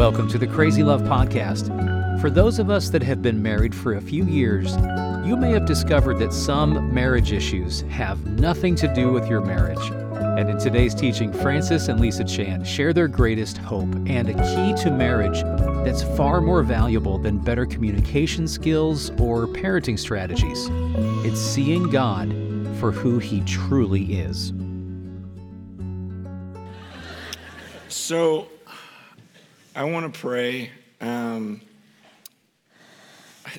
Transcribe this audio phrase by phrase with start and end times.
[0.00, 1.68] Welcome to the Crazy Love Podcast.
[2.22, 4.74] For those of us that have been married for a few years,
[5.26, 9.90] you may have discovered that some marriage issues have nothing to do with your marriage.
[10.38, 14.82] And in today's teaching, Francis and Lisa Chan share their greatest hope and a key
[14.84, 15.42] to marriage
[15.84, 20.70] that's far more valuable than better communication skills or parenting strategies.
[21.26, 22.32] It's seeing God
[22.78, 24.54] for who He truly is.
[27.88, 28.48] So,
[29.72, 30.72] I want to pray.
[31.00, 31.60] Um,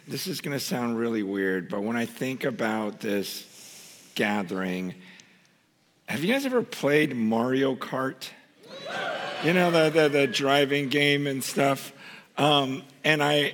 [0.10, 3.48] this is going to sound really weird, but when I think about this
[4.14, 4.94] gathering,
[6.10, 8.28] have you guys ever played Mario Kart?
[9.46, 11.94] You know, the, the, the driving game and stuff.
[12.38, 13.54] Um, and I,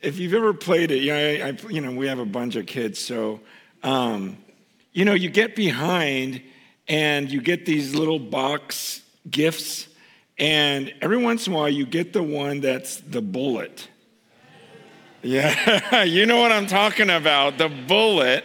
[0.00, 2.56] if you've ever played it, you know, I, I, you know we have a bunch
[2.56, 3.40] of kids, so,
[3.82, 4.38] um,
[4.94, 6.40] you know, you get behind
[6.88, 9.86] and you get these little box gifts
[10.40, 13.88] and every once in a while, you get the one that's the bullet.
[15.22, 18.44] Yeah, you know what I'm talking about, the bullet.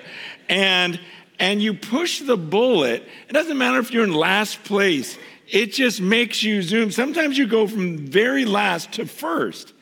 [0.49, 0.99] And
[1.39, 3.07] and you push the bullet.
[3.29, 5.17] It doesn't matter if you're in last place.
[5.47, 6.91] It just makes you zoom.
[6.91, 9.73] Sometimes you go from very last to first.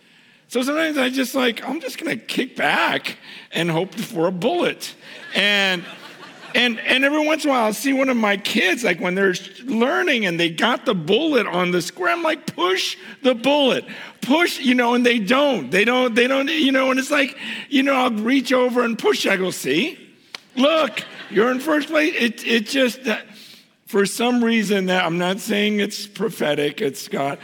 [0.48, 3.18] So sometimes I just like, I'm just gonna kick back
[3.52, 4.94] and hope for a bullet.
[5.34, 5.84] And
[6.56, 9.16] and, and every once in a while, I'll see one of my kids, like when
[9.16, 13.86] they're learning and they got the bullet on the square, I'm like, push the bullet,
[14.22, 15.72] push, you know, and they don't.
[15.72, 17.38] They don't, they don't, you know, and it's like,
[17.70, 19.26] you know, I'll reach over and push.
[19.26, 19.98] I go, see,
[20.56, 22.14] look, you're in first place.
[22.16, 23.18] It, it just, uh,
[23.86, 27.40] for some reason, that I'm not saying it's prophetic, it's God,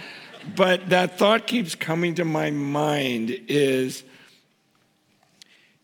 [0.55, 4.03] but that thought keeps coming to my mind is,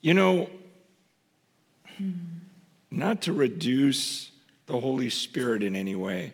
[0.02, 0.50] you know,
[2.96, 4.32] not to reduce
[4.68, 6.34] the Holy Spirit in any way,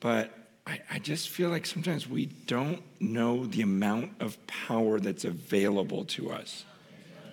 [0.00, 0.34] but
[0.66, 6.04] I, I, just feel like sometimes we don't know the amount of power that's available
[6.06, 6.64] to us,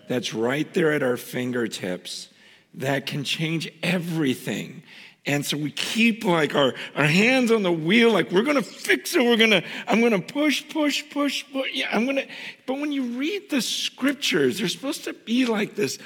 [0.08, 2.30] that's right there at our fingertips,
[2.76, 4.84] that can change everything.
[5.26, 9.16] And so we keep like our, our hands on the wheel, like we're gonna fix
[9.16, 11.72] it, we're gonna, I'm gonna push, push, push, push.
[11.74, 12.26] Yeah, I'm gonna,
[12.66, 15.98] but when you read the scriptures, there's supposed to be like this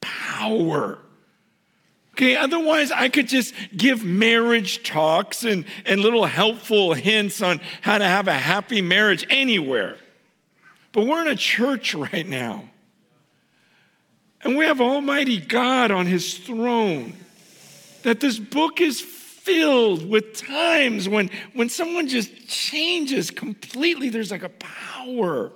[0.00, 0.98] power
[2.16, 7.98] Okay, otherwise I could just give marriage talks and, and little helpful hints on how
[7.98, 9.98] to have a happy marriage anywhere.
[10.92, 12.70] But we're in a church right now.
[14.42, 17.12] And we have Almighty God on his throne.
[18.02, 24.08] That this book is filled with times when, when someone just changes completely.
[24.08, 25.52] There's like a power.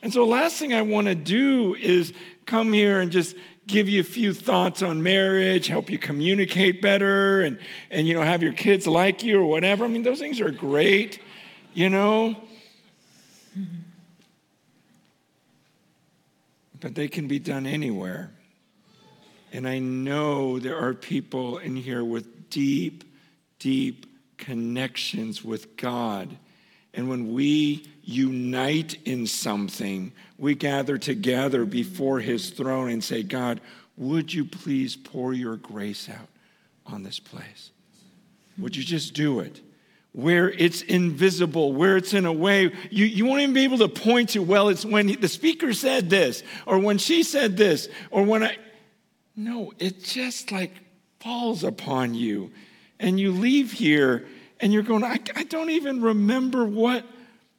[0.00, 2.14] And so, last thing I want to do is
[2.46, 7.42] come here and just give you a few thoughts on marriage, help you communicate better,
[7.42, 7.58] and,
[7.90, 9.84] and you know, have your kids like you or whatever.
[9.84, 11.20] I mean, those things are great,
[11.72, 12.36] you know.
[16.80, 18.30] But they can be done anywhere.
[19.52, 23.04] And I know there are people in here with deep,
[23.58, 26.36] deep connections with God.
[26.92, 33.60] And when we unite in something, we gather together before his throne and say, God,
[33.96, 36.28] would you please pour your grace out
[36.86, 37.70] on this place?
[38.58, 39.60] Would you just do it?
[40.12, 43.88] Where it's invisible, where it's in a way you, you won't even be able to
[43.88, 48.22] point to, well, it's when the speaker said this, or when she said this, or
[48.22, 48.56] when I.
[49.34, 50.72] No, it just like
[51.18, 52.52] falls upon you.
[53.00, 54.26] And you leave here
[54.60, 57.04] and you're going, I, I don't even remember what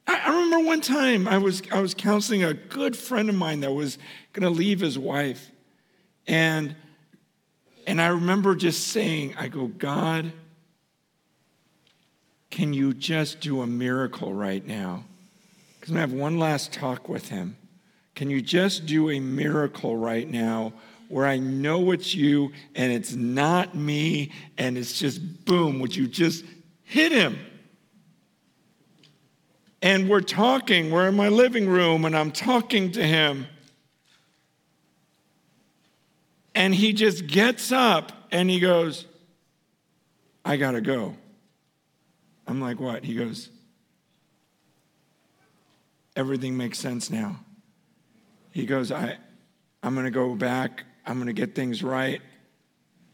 [0.06, 3.72] I, remember one time I was, I was counseling a good friend of mine that
[3.72, 3.98] was
[4.32, 5.50] going to leave his wife.
[6.26, 6.76] And,
[7.86, 10.32] and I remember just saying, I go, God,
[12.50, 15.04] can you just do a miracle right now?
[15.80, 17.56] Because I have one last talk with him.
[18.14, 20.72] Can you just do a miracle right now
[21.08, 25.80] where I know it's you and it's not me and it's just boom?
[25.80, 26.44] Would you just
[26.82, 27.38] hit him?
[29.82, 30.90] And we're talking.
[30.90, 33.46] We're in my living room, and I'm talking to him.
[36.54, 39.04] And he just gets up and he goes,
[40.42, 41.14] I gotta go.
[42.46, 43.04] I'm like, what?
[43.04, 43.50] He goes,
[46.14, 47.40] everything makes sense now.
[48.52, 49.18] He goes, I,
[49.82, 52.22] I'm gonna go back, I'm gonna get things right.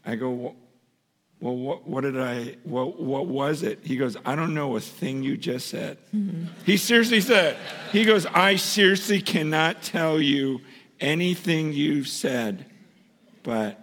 [0.05, 0.55] I go,
[1.43, 3.79] well, what, what did I, what, what was it?
[3.83, 5.97] He goes, I don't know a thing you just said.
[6.15, 6.45] Mm-hmm.
[6.65, 7.57] He seriously said,
[7.91, 10.61] he goes, I seriously cannot tell you
[11.01, 12.65] anything you've said,
[13.43, 13.77] but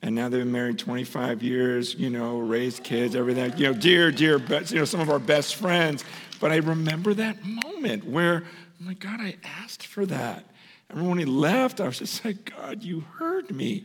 [0.00, 3.52] And now they've been married 25 years, you know, raised kids, everything.
[3.58, 6.04] You know, dear, dear, you know, some of our best friends.
[6.40, 10.46] But I remember that moment where, oh my God, I asked for that.
[10.88, 13.84] And when he left, I was just like, God, you heard me.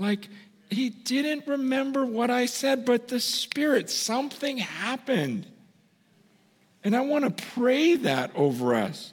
[0.00, 0.28] Like,
[0.70, 5.46] he didn't remember what I said, but the Spirit, something happened.
[6.84, 9.12] And I want to pray that over us.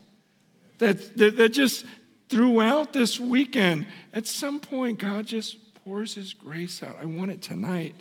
[0.78, 1.86] That, that, that just
[2.30, 6.98] throughout this weekend, at some point, God just pours His grace out.
[7.02, 7.96] I want it tonight.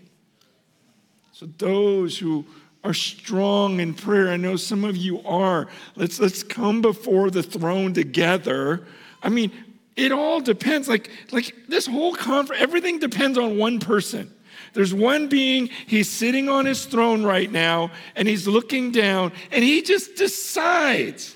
[1.33, 2.45] So, those who
[2.85, 7.43] are strong in prayer, I know some of you are, let's, let's come before the
[7.43, 8.87] throne together.
[9.23, 9.51] I mean,
[9.97, 10.89] it all depends.
[10.89, 14.33] Like, like this whole conference, everything depends on one person.
[14.75, 19.65] There's one being, he's sitting on his throne right now, and he's looking down, and
[19.65, 21.35] he just decides.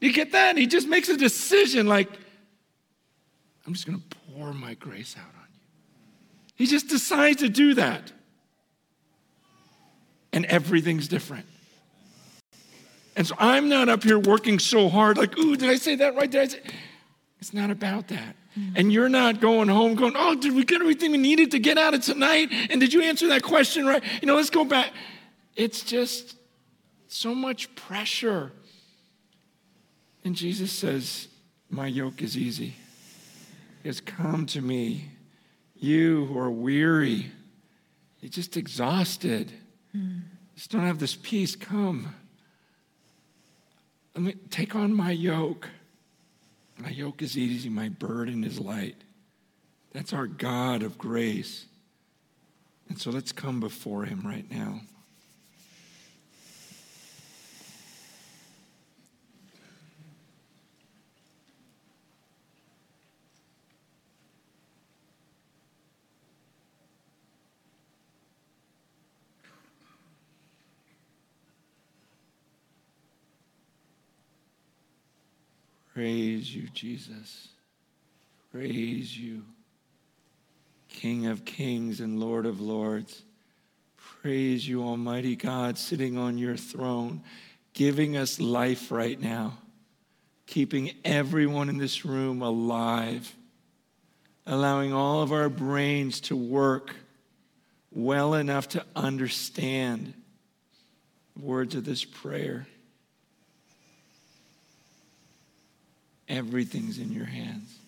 [0.00, 0.56] You get that?
[0.56, 2.08] He just makes a decision like,
[3.66, 5.60] I'm just going to pour my grace out on you.
[6.56, 8.10] He just decides to do that.
[10.32, 11.44] And everything's different.
[13.16, 16.16] And so I'm not up here working so hard, like, ooh, did I say that
[16.16, 16.30] right?
[16.30, 16.60] Did I say?
[17.42, 18.36] It's not about that.
[18.56, 18.76] Mm-hmm.
[18.76, 21.76] And you're not going home going, oh, did we get everything we needed to get
[21.76, 22.50] out of tonight?
[22.70, 24.00] And did you answer that question right?
[24.20, 24.92] You know, let's go back.
[25.56, 26.36] It's just
[27.08, 28.52] so much pressure.
[30.24, 31.26] And Jesus says,
[31.68, 32.74] My yoke is easy.
[33.82, 35.08] He Come to me,
[35.74, 37.32] you who are weary,
[38.20, 39.50] you're just exhausted.
[39.96, 40.20] Mm.
[40.54, 41.56] Just don't have this peace.
[41.56, 42.14] Come.
[44.14, 45.68] Let me take on my yoke.
[46.78, 48.96] My yoke is easy, my burden is light.
[49.92, 51.66] That's our God of grace.
[52.88, 54.80] And so let's come before him right now.
[76.02, 77.46] Praise you, Jesus.
[78.50, 79.44] Praise you,
[80.88, 83.22] King of kings and Lord of lords.
[84.20, 87.22] Praise you, Almighty God, sitting on your throne,
[87.72, 89.58] giving us life right now,
[90.46, 93.32] keeping everyone in this room alive,
[94.44, 96.96] allowing all of our brains to work
[97.92, 100.14] well enough to understand
[101.40, 102.66] words of this prayer.
[106.28, 107.78] Everything's in your hands.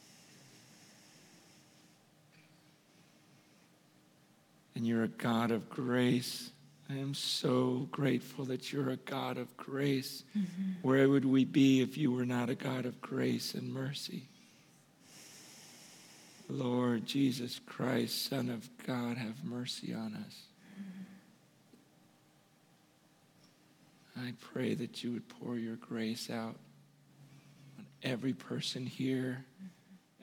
[4.75, 6.51] And you're a God of grace.
[6.91, 10.25] I am so grateful that you're a God of grace.
[10.37, 10.73] Mm-hmm.
[10.83, 14.25] Where would we be if you were not a God of grace and mercy?
[16.49, 20.43] Lord Jesus Christ, Son of God, have mercy on us.
[24.17, 26.57] I pray that you would pour your grace out
[28.05, 29.45] every person here,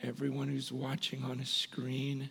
[0.04, 2.30] everyone who's watching on a screen.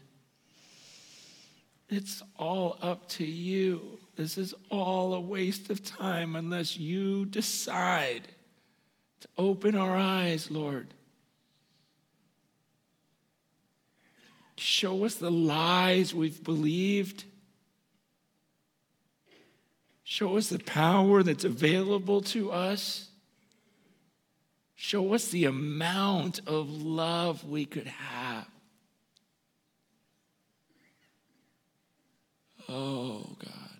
[1.88, 3.98] It's all up to you.
[4.16, 8.22] This is all a waste of time unless you decide
[9.20, 10.94] to open our eyes, Lord.
[14.56, 17.24] Show us the lies we've believed.
[20.04, 23.09] Show us the power that's available to us.
[24.82, 28.46] Show us the amount of love we could have.
[32.66, 33.78] Oh, God.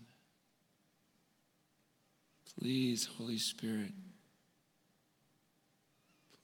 [2.58, 3.92] Please, Holy Spirit,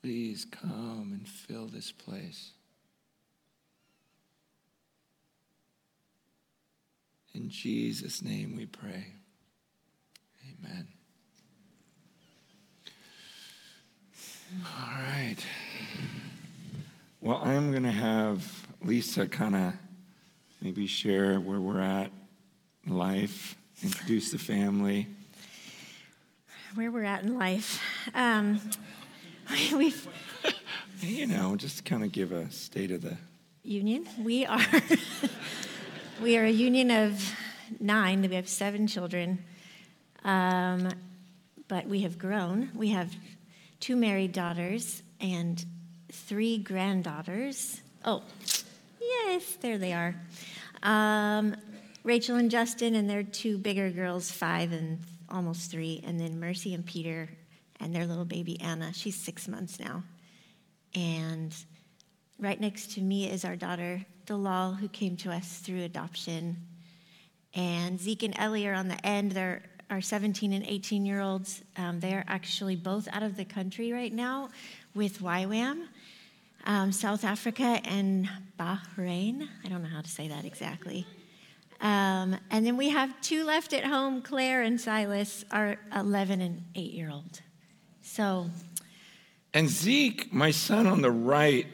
[0.01, 2.53] please come and fill this place.
[7.35, 9.17] In Jesus' name we pray.
[10.49, 10.96] Amen.
[14.55, 15.37] All right.
[17.21, 19.73] Well, I'm going to have Lisa kind of
[20.63, 22.13] maybe share where we're at
[22.87, 25.09] in life, introduce the family.
[26.77, 27.83] Where we're at in life.
[28.15, 28.61] Um,
[29.75, 30.07] we've.
[31.01, 33.17] you know, just kind of give a state of the
[33.65, 34.07] union.
[34.23, 34.65] We are.
[36.23, 37.35] we are a union of
[37.81, 38.23] nine.
[38.23, 39.45] We have seven children.
[40.25, 40.89] Um,
[41.67, 42.71] but we have grown.
[42.75, 43.13] We have
[43.87, 45.65] two married daughters and
[46.11, 47.81] three granddaughters.
[48.05, 48.25] Oh,
[49.01, 50.13] yes, there they are.
[50.83, 51.55] Um,
[52.03, 54.99] Rachel and Justin, and their two bigger girls, five and
[55.31, 57.29] almost three, and then Mercy and Peter,
[57.79, 58.93] and their little baby Anna.
[58.93, 60.03] She's six months now.
[60.97, 61.55] And
[62.41, 66.57] right next to me is our daughter, Dalal, who came to us through adoption.
[67.55, 69.31] And Zeke and Ellie are on the end.
[69.31, 71.63] They're our 17 and 18 year olds.
[71.77, 74.51] Um, they are actually both out of the country right now
[74.95, 75.87] with YWAM,
[76.65, 78.29] um, South Africa and
[78.59, 79.49] Bahrain.
[79.65, 81.07] I don't know how to say that exactly.
[81.81, 86.65] Um, and then we have two left at home Claire and Silas, our 11 and
[86.75, 87.43] 8 year old.
[88.03, 88.51] So.
[89.53, 91.67] And Zeke, my son on the right,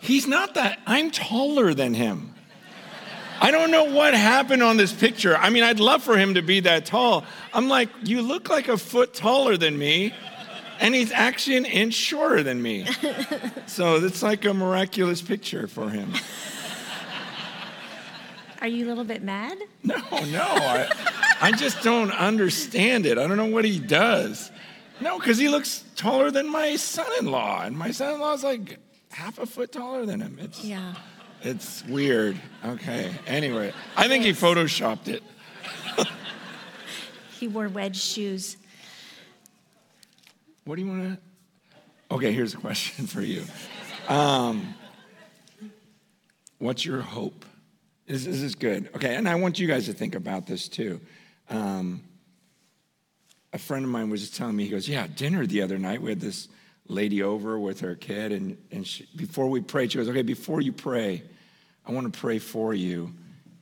[0.00, 2.35] he's not that, I'm taller than him.
[3.40, 5.36] I don't know what happened on this picture.
[5.36, 7.24] I mean, I'd love for him to be that tall.
[7.52, 10.14] I'm like, you look like a foot taller than me,
[10.80, 12.86] and he's actually an inch shorter than me.
[13.66, 16.12] so it's like a miraculous picture for him.
[18.60, 19.58] Are you a little bit mad?
[19.82, 20.42] No, no.
[20.42, 20.88] I,
[21.40, 23.18] I just don't understand it.
[23.18, 24.50] I don't know what he does.
[25.00, 28.32] No, because he looks taller than my son in law, and my son in law
[28.32, 28.78] is like
[29.10, 30.38] half a foot taller than him.
[30.40, 30.94] It's, yeah.
[31.46, 32.40] It's weird.
[32.64, 33.08] Okay.
[33.24, 35.22] Anyway, I think he photoshopped it.
[37.38, 38.56] he wore wedge shoes.
[40.64, 41.20] What do you want
[42.10, 42.14] to?
[42.16, 43.44] Okay, here's a question for you.
[44.08, 44.74] Um,
[46.58, 47.44] what's your hope?
[48.08, 48.90] This, this, is good.
[48.96, 51.00] Okay, and I want you guys to think about this too.
[51.48, 52.02] Um,
[53.52, 56.02] a friend of mine was just telling me, he goes, Yeah, dinner the other night.
[56.02, 56.48] We had this
[56.88, 60.60] lady over with her kid, and, and she, before we prayed, she goes, Okay, before
[60.60, 61.22] you pray,
[61.86, 63.12] I want to pray for you,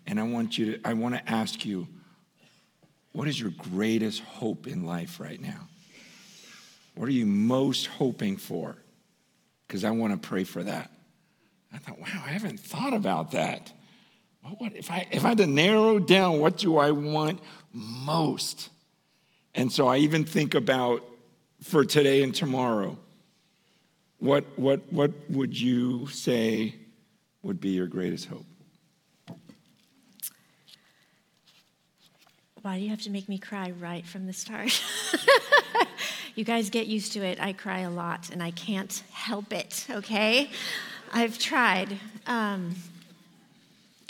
[0.06, 1.86] and I want you to, I want to ask you,
[3.12, 5.68] what is your greatest hope in life right now?
[6.94, 8.76] What are you most hoping for?
[9.66, 10.90] Because I want to pray for that.
[11.72, 13.72] I thought, wow, I haven't thought about that.
[14.42, 17.40] What, what, if, I, if I had to narrow down what do I want
[17.72, 18.70] most?
[19.54, 21.02] And so I even think about
[21.62, 22.96] for today and tomorrow.
[24.18, 26.74] What, what, what would you say
[27.44, 28.46] would be your greatest hope?
[32.62, 34.82] Why do you have to make me cry right from the start?
[36.34, 37.38] you guys get used to it.
[37.38, 40.50] I cry a lot and I can't help it, okay?
[41.12, 41.98] I've tried.
[42.26, 42.74] Um,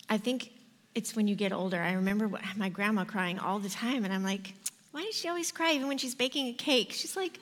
[0.09, 0.53] I think
[0.95, 1.81] it's when you get older.
[1.81, 4.55] I remember my grandma crying all the time, and I'm like,
[4.93, 6.93] why does she always cry even when she's baking a cake?
[6.93, 7.41] She's like,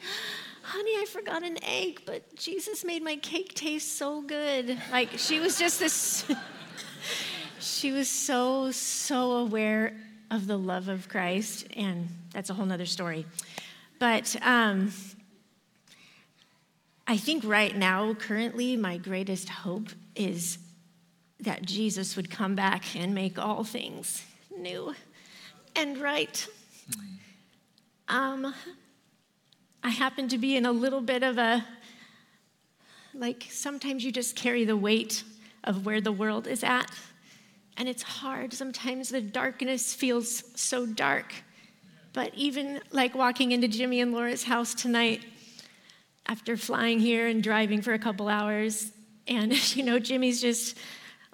[0.63, 4.79] honey, I forgot an egg, but Jesus made my cake taste so good.
[4.91, 6.25] Like, she was just this,
[7.61, 9.95] she was so, so aware
[10.31, 13.27] of the love of Christ, and that's a whole nother story.
[13.99, 14.93] But um,
[17.07, 20.59] I think right now, currently, my greatest hope is
[21.41, 24.25] that Jesus would come back and make all things
[24.57, 24.95] new
[25.75, 26.47] and right.
[28.09, 28.55] Um,
[29.85, 31.65] I happen to be in a little bit of a,
[33.15, 35.25] like, sometimes you just carry the weight
[35.65, 36.91] of where the world is at.
[37.77, 38.53] And it's hard.
[38.53, 41.33] Sometimes the darkness feels so dark.
[42.13, 45.25] But even like walking into Jimmy and Laura's house tonight,
[46.27, 48.93] after flying here and driving for a couple hours,
[49.27, 50.77] and you know, Jimmy's just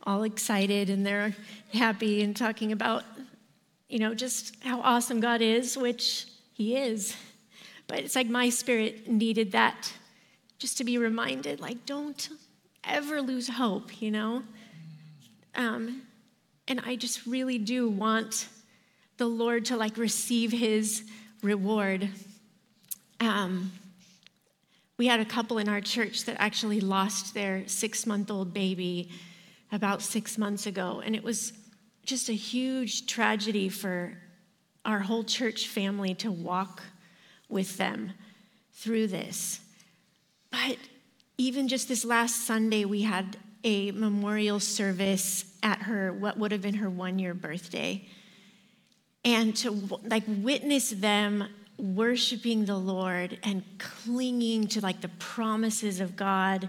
[0.05, 1.35] all excited and they're
[1.73, 3.05] happy and talking about,
[3.89, 7.15] you know, just how awesome God is, which He is.
[7.89, 9.93] But it's like my spirit needed that
[10.59, 12.29] just to be reminded like, don't
[12.85, 14.43] ever lose hope, you know?
[15.55, 16.03] Um,
[16.69, 18.49] and I just really do want
[19.17, 21.03] the Lord to like receive his
[21.43, 22.09] reward.
[23.21, 23.73] Um,
[24.99, 29.11] we had a couple in our church that actually lost their six month old baby
[29.73, 31.53] about six months ago, and it was
[32.05, 34.13] just a huge tragedy for
[34.85, 36.83] our whole church family to walk
[37.49, 38.13] with them
[38.73, 39.61] through this.
[40.51, 40.77] But
[41.37, 46.63] even just this last Sunday, we had a memorial service at her, what would have
[46.63, 48.07] been her one year birthday.
[49.25, 49.71] And to
[50.05, 51.45] like witness them
[51.79, 56.69] worshiping the Lord and clinging to like the promises of God.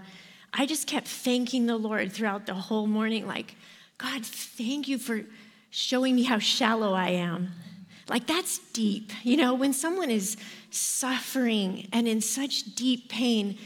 [0.52, 3.56] I just kept thanking the Lord throughout the whole morning, like,
[3.98, 5.22] God, thank you for
[5.70, 7.50] showing me how shallow I am.
[8.10, 9.12] Like, that's deep.
[9.22, 10.36] You know, when someone is
[10.70, 13.56] suffering and in such deep pain,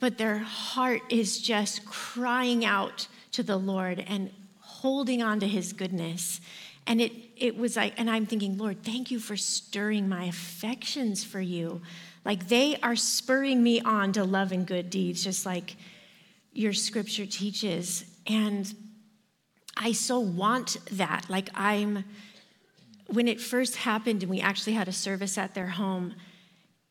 [0.00, 5.74] but their heart is just crying out to the Lord and holding on to his
[5.74, 6.40] goodness.
[6.86, 11.22] And it, it was like, and I'm thinking, Lord, thank you for stirring my affections
[11.22, 11.82] for you.
[12.24, 15.76] Like they are spurring me on to love and good deeds, just like
[16.52, 18.06] your scripture teaches.
[18.26, 18.72] And
[19.76, 21.26] I so want that.
[21.28, 22.04] Like I'm,
[23.12, 26.14] when it first happened and we actually had a service at their home,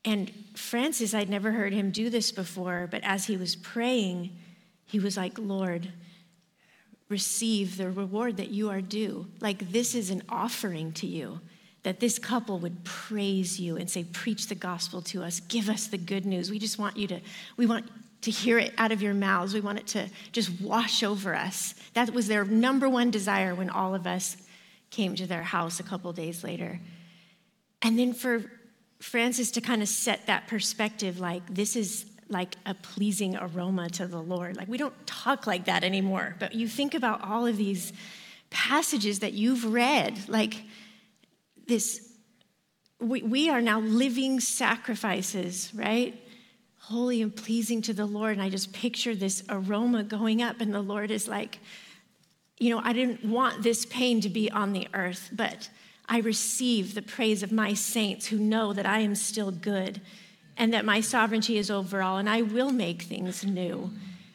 [0.06, 4.38] and Francis, I'd never heard him do this before, but as he was praying,
[4.86, 5.92] he was like, Lord,
[7.10, 9.28] receive the reward that you are due.
[9.42, 11.42] Like, this is an offering to you
[11.84, 15.88] that this couple would praise you and say, Preach the gospel to us, give us
[15.88, 16.52] the good news.
[16.52, 17.22] We just want you to,
[17.58, 17.90] we want
[18.22, 19.54] to hear it out of your mouths.
[19.54, 21.74] We want it to just wash over us.
[21.94, 24.36] That was their number one desire when all of us
[24.89, 26.79] came to their house a couple days later.
[27.81, 28.43] And then for
[29.00, 34.05] Francis to kind of set that perspective like, this is like a pleasing aroma to
[34.05, 34.55] the Lord.
[34.55, 37.91] Like, we don't talk like that anymore, but you think about all of these
[38.50, 40.63] passages that you've read, like
[41.67, 42.08] this,
[43.00, 46.22] we, we are now living sacrifices, right?
[46.79, 48.34] Holy and pleasing to the Lord.
[48.34, 51.60] And I just picture this aroma going up, and the Lord is like,
[52.60, 55.70] you know, I didn't want this pain to be on the earth, but
[56.08, 60.01] I receive the praise of my saints who know that I am still good
[60.58, 63.92] and that my sovereignty is over all, and I will make things new.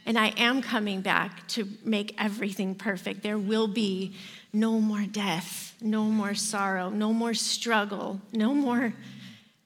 [0.06, 3.22] And I am coming back to make everything perfect.
[3.22, 4.14] There will be
[4.52, 8.94] no more death, no more sorrow, no more struggle, no more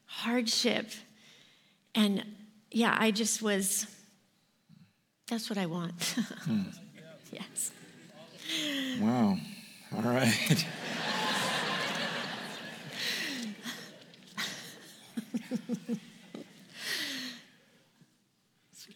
[0.06, 0.90] hardship.
[1.94, 2.24] And
[2.72, 3.86] yeah, I just was,
[5.28, 6.02] that's what I want.
[6.44, 6.62] hmm.
[7.30, 7.70] Yes.
[9.00, 9.38] Wow.
[9.96, 10.66] All right.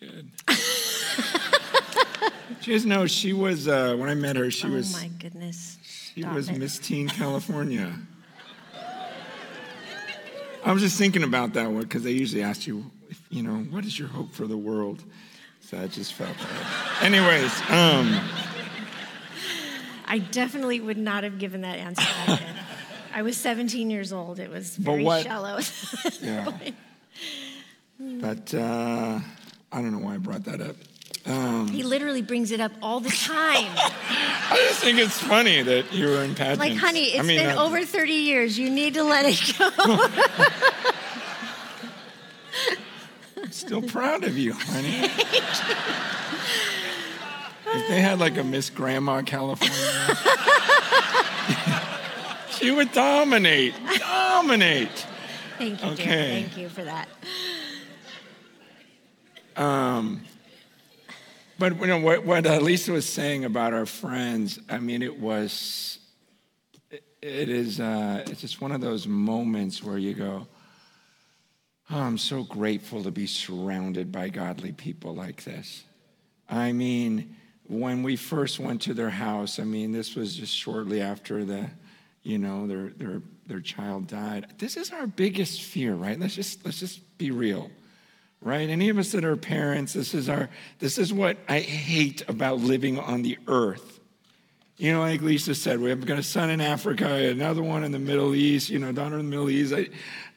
[0.03, 0.31] good.
[2.61, 4.51] she just know she was uh, when I met her.
[4.51, 4.95] She oh was.
[4.95, 5.79] Oh my goodness!
[5.83, 6.59] She Stop was it.
[6.59, 7.93] Miss Teen California.
[10.65, 13.65] I was just thinking about that one because they usually ask you, if, you know,
[13.71, 15.03] what is your hope for the world?
[15.61, 17.03] So I just felt that.
[17.03, 18.21] Anyways, um,
[20.13, 22.07] I definitely would not have given that answer.
[23.15, 24.39] I was 17 years old.
[24.41, 25.59] It was very what, shallow.
[26.21, 26.53] yeah.
[27.99, 29.21] But uh,
[29.73, 30.77] I don't know why I brought that up.
[31.25, 33.71] Um, he literally brings it up all the time.
[33.75, 36.59] I just think it's funny that you were in pageants.
[36.59, 38.59] Like, honey, it's I mean, been uh, over 30 years.
[38.59, 39.71] You need to let it go.
[43.43, 45.11] I'm still proud of you, honey.
[47.75, 49.77] if they had like a Miss Grandma California,
[52.51, 53.75] she would dominate.
[53.99, 55.07] Dominate.
[55.59, 56.05] Thank you, okay.
[56.05, 56.15] Dear.
[56.15, 57.09] Thank you for that.
[59.57, 60.23] Um,
[61.59, 64.59] but you know what, what Lisa was saying about our friends.
[64.69, 65.99] I mean, it was,
[66.91, 70.47] it, it is, uh, it's just one of those moments where you go,
[71.91, 75.85] "Oh, I'm so grateful to be surrounded by godly people like this."
[76.49, 77.37] I mean,
[77.69, 81.71] when we first went to their house, I mean, this was just shortly after the,
[82.23, 84.47] you know, their their their child died.
[84.59, 86.19] This is our biggest fear, right?
[86.19, 87.71] Let's just let's just be real
[88.43, 90.49] right any of us that are parents this is our
[90.81, 94.01] this is what i hate about living on the earth
[94.77, 97.93] you know like lisa said we have got a son in africa another one in
[97.93, 99.89] the middle east you know daughter in the middle east I,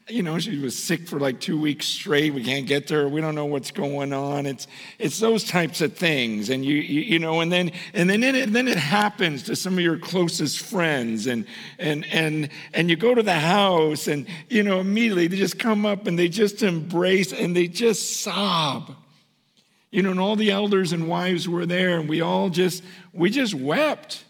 [0.08, 2.32] you know, she was sick for like two weeks straight.
[2.32, 3.08] We can't get to her.
[3.08, 4.46] We don't know what's going on.
[4.46, 4.68] It's
[5.00, 8.52] it's those types of things, and you you, you know, and then and then it,
[8.52, 11.44] then it happens to some of your closest friends, and
[11.80, 15.84] and and and you go to the house, and you know, immediately they just come
[15.84, 18.94] up and they just embrace and they just sob.
[19.90, 23.28] You know, and all the elders and wives were there, and we all just we
[23.28, 24.25] just wept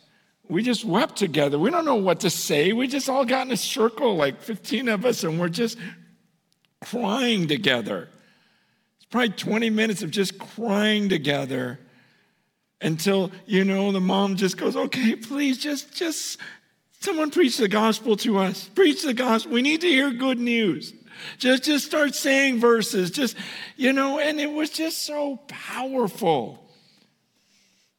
[0.48, 1.59] we just wept together.
[1.59, 2.72] We don't know what to say.
[2.72, 5.78] We just all got in a circle, like 15 of us, and we're just
[6.85, 8.09] crying together.
[8.96, 11.80] It's probably 20 minutes of just crying together
[12.80, 16.38] until, you know, the mom just goes, okay, please just, just,
[17.00, 18.68] someone preach the gospel to us.
[18.74, 19.52] Preach the gospel.
[19.52, 20.92] We need to hear good news.
[21.38, 23.11] Just, just start saying verses.
[23.11, 23.37] Just,
[23.76, 26.65] you know, and it was just so powerful.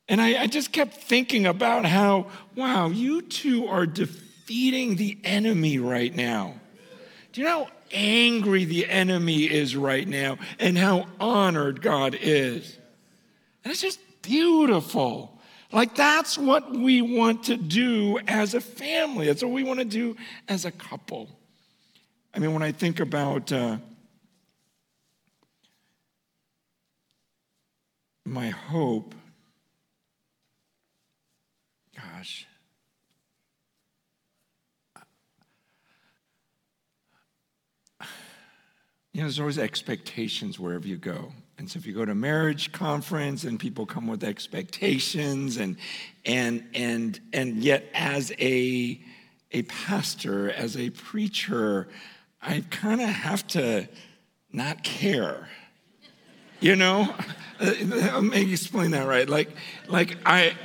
[0.10, 5.80] And I, I, just kept thinking about how, wow, you two are defeating the enemy
[5.80, 6.56] right now.
[7.34, 12.78] Do you know how angry the enemy is right now and how honored God is?
[13.64, 15.38] And it's just beautiful.
[15.74, 19.26] Like, that's what we want to do as a family.
[19.28, 20.16] That's what we want to do
[20.48, 21.28] as a couple.
[22.34, 23.78] I mean, when I think about uh,
[28.26, 29.14] my hope,
[32.18, 32.48] gosh.
[39.14, 41.32] You know, there's always expectations wherever you go.
[41.58, 45.78] And so if you go to marriage conference and people come with expectations and
[46.26, 49.02] and and and yet as a
[49.52, 51.88] a pastor, as a preacher,
[52.42, 53.88] I kind of have to
[54.52, 55.50] not care.
[56.60, 57.16] You know?
[57.60, 59.28] Let me explain that right.
[59.28, 59.50] Like,
[59.88, 60.56] like I,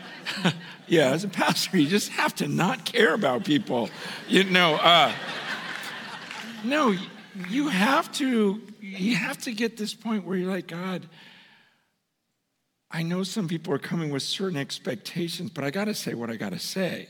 [0.93, 3.89] yeah, as a pastor, you just have to not care about people.
[4.29, 5.11] You know, uh,
[6.65, 6.95] no,
[7.49, 11.09] you have to, you have to get this point where you're like, God,
[12.91, 16.29] I know some people are coming with certain expectations, but I got to say what
[16.29, 17.09] I got to say.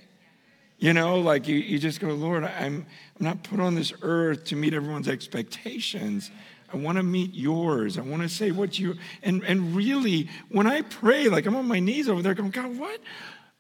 [0.79, 2.87] You know, like you, you just go, Lord, I'm, I'm
[3.19, 6.31] not put on this earth to meet everyone's expectations.
[6.73, 7.99] I want to meet yours.
[7.99, 11.67] I want to say what you and and really when I pray, like I'm on
[11.67, 13.01] my knees over there going, God, what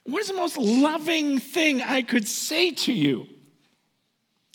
[0.05, 3.27] what is the most loving thing I could say to you?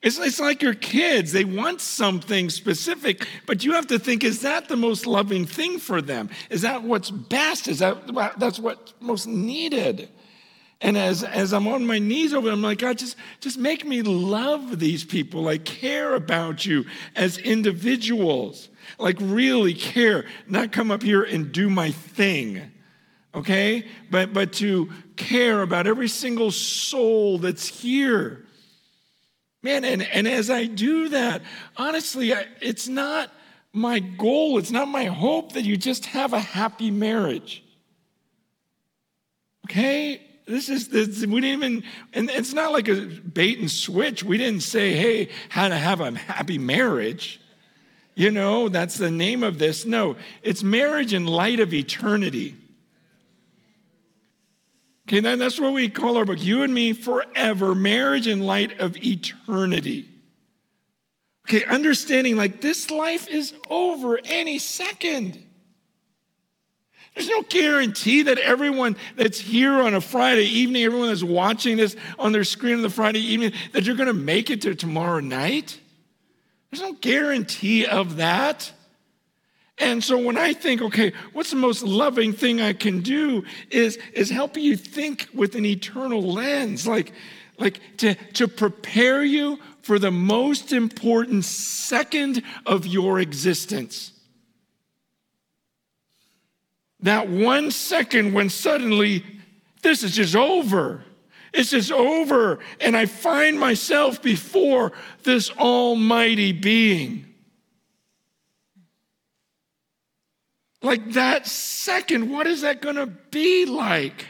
[0.03, 4.41] It's, it's like your kids, they want something specific, but you have to think, is
[4.41, 6.29] that the most loving thing for them?
[6.49, 7.67] Is that what's best?
[7.67, 7.97] Is that
[8.37, 10.09] that's what's most needed?
[10.81, 14.03] And as, as I'm on my knees over, I'm like, God, just, just make me
[14.03, 21.01] love these people, like care about you as individuals, like really care, not come up
[21.01, 22.71] here and do my thing,
[23.37, 23.87] okay?
[24.09, 28.45] But, but to care about every single soul that's here.
[29.63, 31.41] Man, and, and as I do that,
[31.75, 33.31] honestly, I, it's not
[33.73, 37.63] my goal, it's not my hope that you just have a happy marriage.
[39.65, 40.21] Okay?
[40.47, 44.23] This is this, we didn't even, and it's not like a bait and switch.
[44.23, 47.41] We didn't say, hey, how to have a happy marriage.
[48.15, 49.85] You know, that's the name of this.
[49.85, 52.55] No, it's marriage in light of eternity.
[55.07, 56.43] Okay, then that's what we call our book.
[56.43, 60.09] You and me forever, marriage in light of eternity.
[61.47, 65.41] Okay, understanding like this life is over any second.
[67.15, 71.95] There's no guarantee that everyone that's here on a Friday evening, everyone that's watching this
[72.19, 75.21] on their screen on the Friday evening, that you're going to make it to tomorrow
[75.21, 75.79] night.
[76.69, 78.73] There's no guarantee of that.
[79.79, 83.99] And so when I think, okay, what's the most loving thing I can do is,
[84.13, 87.13] is helping you think with an eternal lens, like,
[87.59, 94.11] like to, to prepare you for the most important second of your existence.
[97.01, 99.23] That one second when suddenly
[99.83, 101.03] this is just over.
[101.53, 104.91] It's just over, and I find myself before
[105.23, 107.26] this almighty being.
[110.87, 114.25] Like that second, what is that going to be like?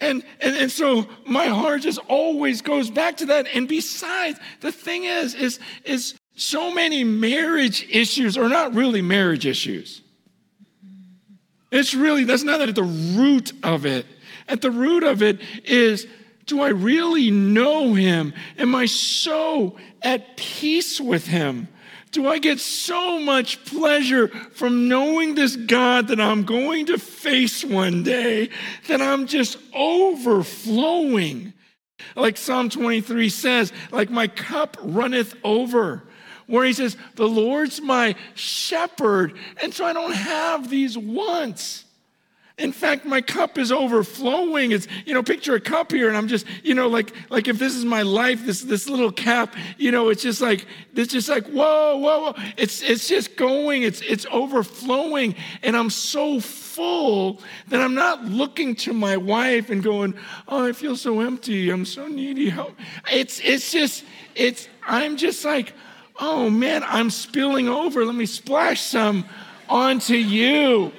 [0.00, 3.48] And, and, and so my heart just always goes back to that.
[3.52, 9.44] And besides, the thing is, is, is so many marriage issues are not really marriage
[9.44, 10.00] issues.
[11.70, 14.06] It's really, that's not at the root of it.
[14.48, 16.06] At the root of it is
[16.46, 18.32] do I really know him?
[18.56, 21.68] Am I so at peace with him?
[22.10, 27.64] Do I get so much pleasure from knowing this God that I'm going to face
[27.64, 28.50] one day
[28.88, 31.52] that I'm just overflowing?
[32.16, 36.04] Like Psalm 23 says, like my cup runneth over
[36.48, 41.84] where he says, The Lord's my shepherd, and so I don't have these wants.
[42.58, 44.72] In fact, my cup is overflowing.
[44.72, 47.56] It's, you know, picture a cup here, and I'm just, you know, like, like if
[47.56, 50.66] this is my life, this, this little cap, you know, it's just like,
[50.96, 52.34] it's just like, whoa, whoa, whoa.
[52.56, 58.74] It's, it's just going, it's, it's overflowing, and I'm so full that I'm not looking
[58.76, 60.14] to my wife and going,
[60.48, 61.70] oh, I feel so empty.
[61.70, 62.50] I'm so needy.
[62.50, 62.76] Help.
[63.12, 65.74] It's, it's just, it's, I'm just like,
[66.18, 68.04] oh man, I'm spilling over.
[68.04, 69.24] Let me splash some
[69.68, 70.92] onto you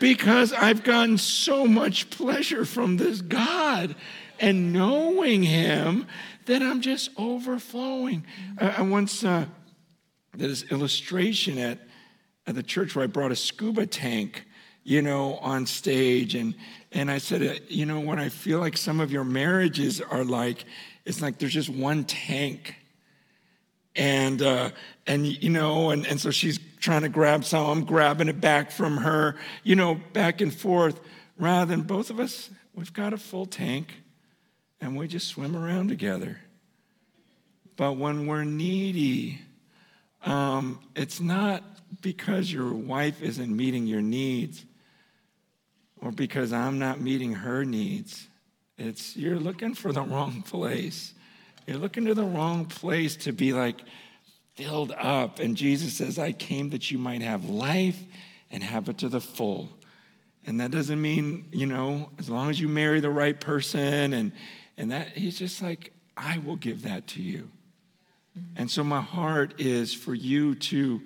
[0.00, 3.94] because I've gotten so much pleasure from this God
[4.40, 6.06] and knowing Him
[6.46, 8.24] that I'm just overflowing.
[8.58, 9.44] I, once uh,
[10.36, 11.78] did this illustration at,
[12.46, 14.46] at the church where I brought a scuba tank,
[14.82, 16.34] you know, on stage.
[16.34, 16.54] And,
[16.90, 20.24] and I said, uh, you know, what I feel like some of your marriages are
[20.24, 20.64] like,
[21.04, 22.74] it's like there's just one tank
[23.96, 24.70] and uh,
[25.10, 28.70] and you know and, and so she's trying to grab some i'm grabbing it back
[28.70, 31.00] from her you know back and forth.
[31.36, 34.02] Rather than both of us we've got a full tank
[34.80, 36.40] and we just swim around together.
[37.76, 39.40] But when we're needy
[40.24, 41.64] um, it's not
[42.02, 44.64] because your wife isn't meeting your needs
[46.00, 48.28] or because i'm not meeting her needs.
[48.78, 51.14] It's you're looking for the wrong place.
[51.66, 53.80] You're looking to the wrong place to be like
[54.60, 55.38] filled up.
[55.38, 57.98] And Jesus says, I came that you might have life
[58.50, 59.70] and have it to the full.
[60.46, 64.32] And that doesn't mean, you know, as long as you marry the right person and
[64.76, 67.50] and that he's just like, I will give that to you.
[68.56, 71.02] And so my heart is for you to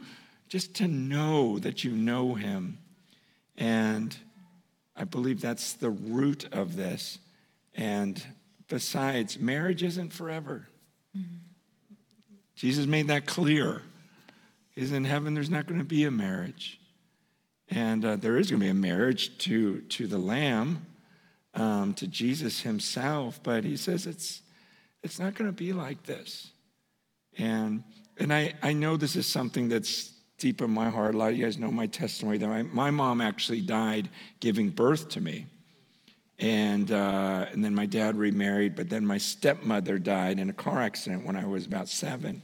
[0.48, 2.78] just to know that you know him.
[3.56, 4.16] And
[4.94, 7.18] I believe that's the root of this.
[7.74, 8.24] And
[8.68, 10.68] besides, marriage isn't forever.
[11.16, 11.43] Mm-hmm.
[12.64, 13.82] Jesus made that clear.
[14.74, 16.80] Is in heaven, there's not going to be a marriage.
[17.68, 20.86] And uh, there is going to be a marriage to, to the Lamb,
[21.52, 24.40] um, to Jesus himself, but he says it's,
[25.02, 26.52] it's not going to be like this.
[27.36, 27.84] And,
[28.16, 31.14] and I, I know this is something that's deep in my heart.
[31.14, 34.08] A lot of you guys know my testimony that my, my mom actually died
[34.40, 35.44] giving birth to me.
[36.38, 40.80] And, uh, and then my dad remarried, but then my stepmother died in a car
[40.80, 42.40] accident when I was about seven.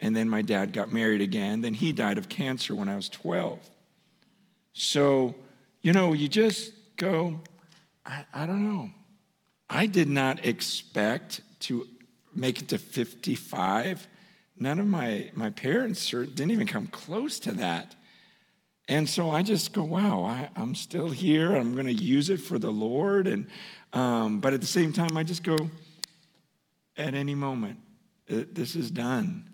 [0.00, 1.60] And then my dad got married again.
[1.60, 3.58] Then he died of cancer when I was 12.
[4.72, 5.34] So,
[5.82, 7.40] you know, you just go,
[8.06, 8.90] I, I don't know.
[9.68, 11.86] I did not expect to
[12.34, 14.06] make it to 55.
[14.58, 17.94] None of my, my parents didn't even come close to that.
[18.88, 21.54] And so I just go, wow, I, am still here.
[21.54, 23.26] I'm going to use it for the Lord.
[23.26, 23.46] And,
[23.92, 25.56] um, but at the same time, I just go,
[26.96, 27.78] at any moment,
[28.26, 29.47] this is done.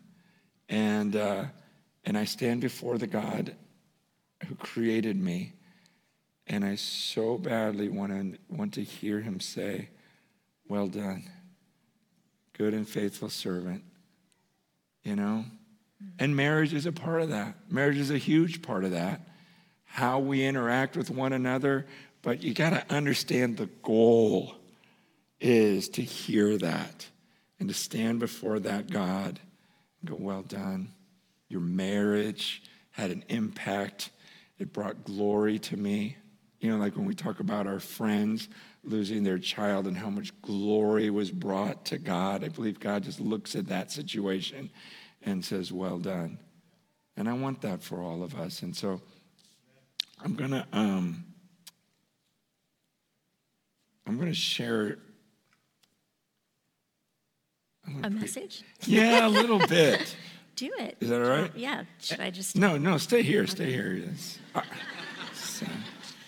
[0.74, 1.44] And, uh,
[2.04, 3.54] and I stand before the God
[4.48, 5.52] who created me.
[6.48, 9.90] And I so badly want to, want to hear him say,
[10.66, 11.30] Well done,
[12.54, 13.84] good and faithful servant.
[15.04, 15.44] You know?
[16.18, 17.54] And marriage is a part of that.
[17.70, 19.20] Marriage is a huge part of that.
[19.84, 21.86] How we interact with one another.
[22.20, 24.56] But you got to understand the goal
[25.40, 27.06] is to hear that
[27.60, 29.38] and to stand before that God
[30.04, 30.92] go, Well done.
[31.48, 34.10] Your marriage had an impact
[34.58, 36.16] it brought glory to me.
[36.60, 38.48] You know, like when we talk about our friends
[38.82, 43.20] losing their child and how much glory was brought to God, I believe God just
[43.20, 44.70] looks at that situation
[45.22, 46.38] and says, Well done.
[47.16, 48.62] And I want that for all of us.
[48.62, 49.00] And so
[50.22, 50.66] I'm going to.
[50.72, 51.24] Um,
[54.06, 54.98] I'm going to share
[58.02, 58.62] a message?
[58.86, 60.16] Yeah, a little bit.
[60.56, 60.96] Do it.
[61.00, 61.50] Is that all right?
[61.56, 61.84] Yeah.
[62.00, 62.56] Should I just?
[62.56, 62.96] No, no.
[62.98, 63.46] Stay here.
[63.46, 63.92] Stay here.
[63.92, 64.38] Yes.
[64.54, 64.62] Uh,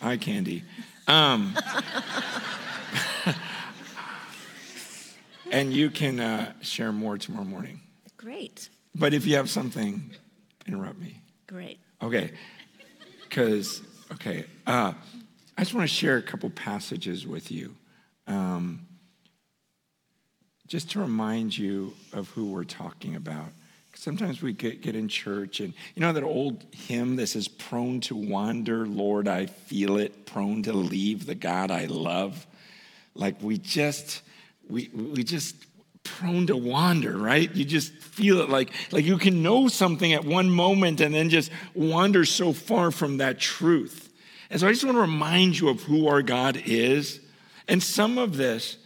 [0.02, 0.64] eye candy.
[1.06, 1.56] Um,
[5.52, 7.80] and you can uh, share more tomorrow morning.
[8.16, 8.68] Great.
[8.94, 10.10] But if you have something,
[10.66, 11.20] interrupt me.
[11.46, 11.78] Great.
[12.02, 12.32] Okay.
[13.22, 14.92] Because, okay, uh,
[15.56, 17.74] I just want to share a couple passages with you.
[18.26, 18.85] Um,
[20.66, 23.48] just to remind you of who we're talking about.
[23.94, 28.00] Sometimes we get, get in church and you know that old hymn that says, Prone
[28.02, 32.46] to wander, Lord, I feel it, prone to leave the God I love.
[33.14, 34.22] Like we just,
[34.68, 35.56] we, we just
[36.04, 37.52] prone to wander, right?
[37.54, 41.30] You just feel it like, like you can know something at one moment and then
[41.30, 44.12] just wander so far from that truth.
[44.50, 47.20] And so I just want to remind you of who our God is.
[47.66, 48.78] And some of this,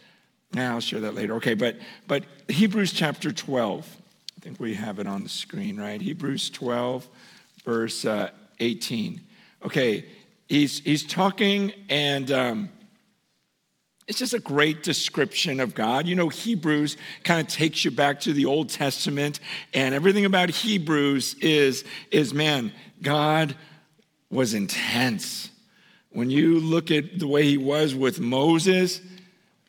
[0.52, 1.34] now I'll share that later.
[1.34, 3.96] Okay, but but Hebrews chapter 12.
[4.40, 6.00] I think we have it on the screen, right?
[6.00, 7.06] Hebrews 12,
[7.62, 9.20] verse uh, 18.
[9.66, 10.06] Okay,
[10.48, 12.70] he's, he's talking, and um,
[14.08, 16.06] it's just a great description of God.
[16.06, 19.40] You know, Hebrews kind of takes you back to the Old Testament,
[19.74, 23.54] and everything about Hebrews is, is man, God
[24.30, 25.50] was intense.
[26.12, 29.02] When you look at the way he was with Moses,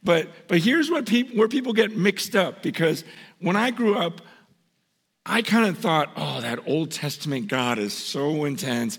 [0.04, 3.04] but, but here's what where people get mixed up because
[3.40, 4.22] when I grew up,
[5.26, 8.98] I kind of thought, oh, that Old Testament God is so intense.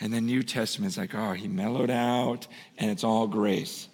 [0.00, 3.88] And the New Testament's like, oh, he mellowed out and it's all grace.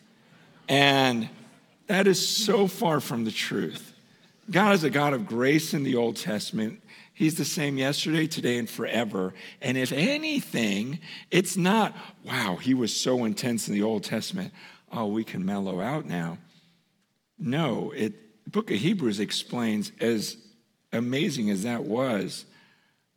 [0.68, 1.28] And
[1.88, 3.92] that is so far from the truth.
[4.50, 6.80] God is a God of grace in the Old Testament.
[7.12, 9.34] He's the same yesterday, today, and forever.
[9.60, 14.52] And if anything, it's not, wow, he was so intense in the Old Testament.
[14.92, 16.38] Oh, we can mellow out now.
[17.38, 20.36] No, it, the book of Hebrews explains as
[20.92, 22.46] amazing as that was,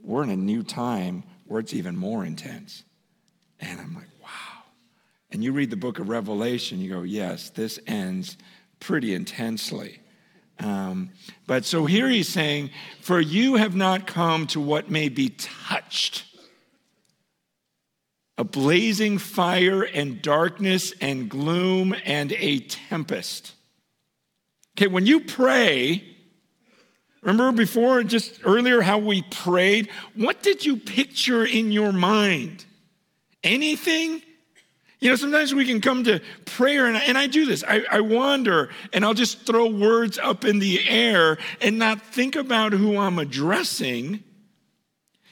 [0.01, 2.83] we're in a new time where it's even more intense.
[3.59, 4.63] And I'm like, wow.
[5.31, 8.37] And you read the book of Revelation, you go, yes, this ends
[8.79, 9.99] pretty intensely.
[10.59, 11.11] Um,
[11.47, 16.25] but so here he's saying, For you have not come to what may be touched
[18.39, 23.53] a blazing fire and darkness and gloom and a tempest.
[24.79, 26.05] Okay, when you pray,
[27.21, 29.89] Remember before, just earlier, how we prayed?
[30.15, 32.63] What did you picture in your mind?
[33.43, 34.21] Anything?
[35.01, 37.61] You know, sometimes we can come to prayer, and I, and I do this.
[37.67, 42.37] I, I wander, and I'll just throw words up in the air and not think
[42.37, 44.23] about who I'm addressing.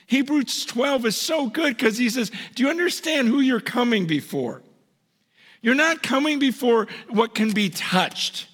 [0.07, 4.61] Hebrews 12 is so good because he says, Do you understand who you're coming before?
[5.61, 8.47] You're not coming before what can be touched.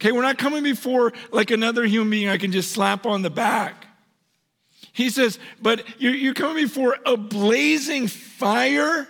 [0.00, 3.30] Okay, we're not coming before like another human being I can just slap on the
[3.30, 3.86] back.
[4.92, 9.06] He says, but you're, you're coming before a blazing fire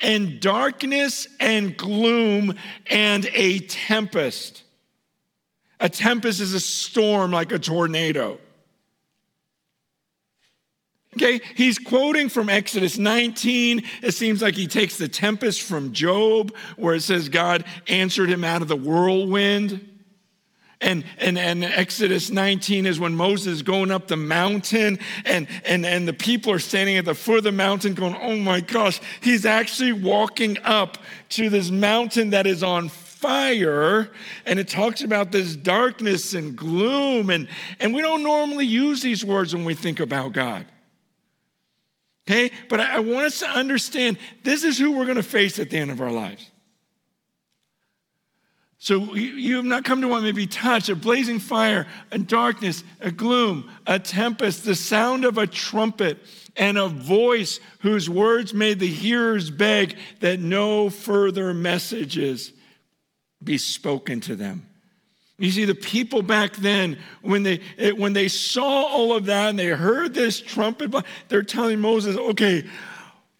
[0.00, 2.54] and darkness and gloom
[2.86, 4.64] and a tempest.
[5.80, 8.38] A tempest is a storm like a tornado.
[11.16, 13.82] Okay, he's quoting from Exodus 19.
[14.02, 18.44] It seems like he takes the tempest from Job, where it says God answered him
[18.44, 19.91] out of the whirlwind.
[20.82, 25.86] And, and, and Exodus 19 is when Moses is going up the mountain, and, and,
[25.86, 29.00] and the people are standing at the foot of the mountain going, Oh my gosh,
[29.20, 30.98] he's actually walking up
[31.30, 34.10] to this mountain that is on fire.
[34.44, 37.30] And it talks about this darkness and gloom.
[37.30, 40.66] And, and we don't normally use these words when we think about God.
[42.28, 42.50] Okay?
[42.68, 45.70] But I, I want us to understand this is who we're going to face at
[45.70, 46.51] the end of our lives.
[48.82, 52.82] So you have not come to me to be touched, a blazing fire, a darkness,
[53.00, 56.18] a gloom, a tempest, the sound of a trumpet,
[56.56, 62.50] and a voice whose words made the hearers beg that no further messages
[63.44, 64.66] be spoken to them.
[65.38, 67.60] You see, the people back then, when they,
[67.92, 70.92] when they saw all of that and they heard this trumpet,
[71.28, 72.64] they're telling Moses, okay,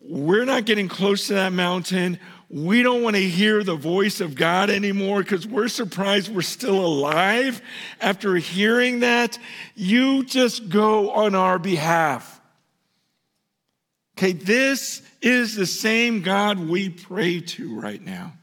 [0.00, 2.20] we're not getting close to that mountain.
[2.52, 6.84] We don't want to hear the voice of God anymore because we're surprised we're still
[6.84, 7.62] alive
[7.98, 9.38] after hearing that.
[9.74, 12.42] You just go on our behalf.
[14.18, 18.34] Okay, this is the same God we pray to right now.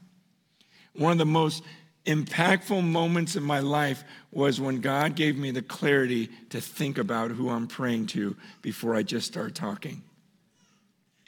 [0.94, 1.62] One of the most
[2.04, 7.30] impactful moments in my life was when God gave me the clarity to think about
[7.30, 10.02] who I'm praying to before I just start talking.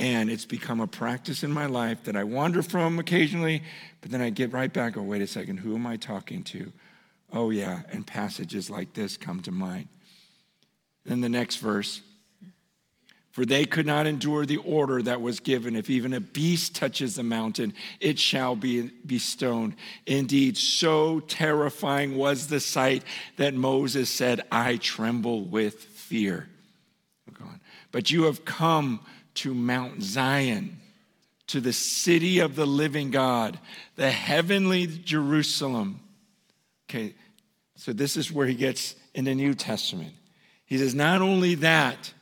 [0.03, 3.63] And it's become a practice in my life that I wander from occasionally,
[4.01, 4.97] but then I get right back.
[4.97, 6.73] Oh, wait a second, who am I talking to?
[7.33, 9.87] Oh, yeah, and passages like this come to mind.
[11.05, 12.03] Then the next verse
[13.31, 15.75] for they could not endure the order that was given.
[15.75, 19.77] If even a beast touches the mountain, it shall be, be stoned.
[20.05, 23.05] Indeed, so terrifying was the sight
[23.39, 26.49] that Moses said, I tremble with fear.
[27.91, 29.01] But you have come
[29.35, 30.79] to Mount Zion,
[31.49, 33.59] to the city of the living God,
[33.97, 36.01] the heavenly Jerusalem.
[36.89, 37.15] Okay,
[37.77, 40.13] so this is where he gets in the New Testament.
[40.65, 42.13] He says, Not only that,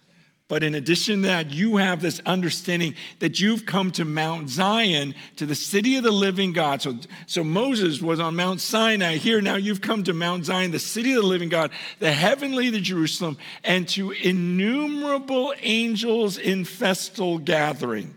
[0.51, 5.15] but in addition to that, you have this understanding that you've come to Mount Zion,
[5.37, 6.83] to the city of the living God.
[6.83, 9.19] So, so Moses was on Mount Sinai.
[9.19, 12.69] Here now you've come to Mount Zion, the city of the living God, the heavenly,
[12.69, 18.17] the Jerusalem, and to innumerable angels in festal gathering.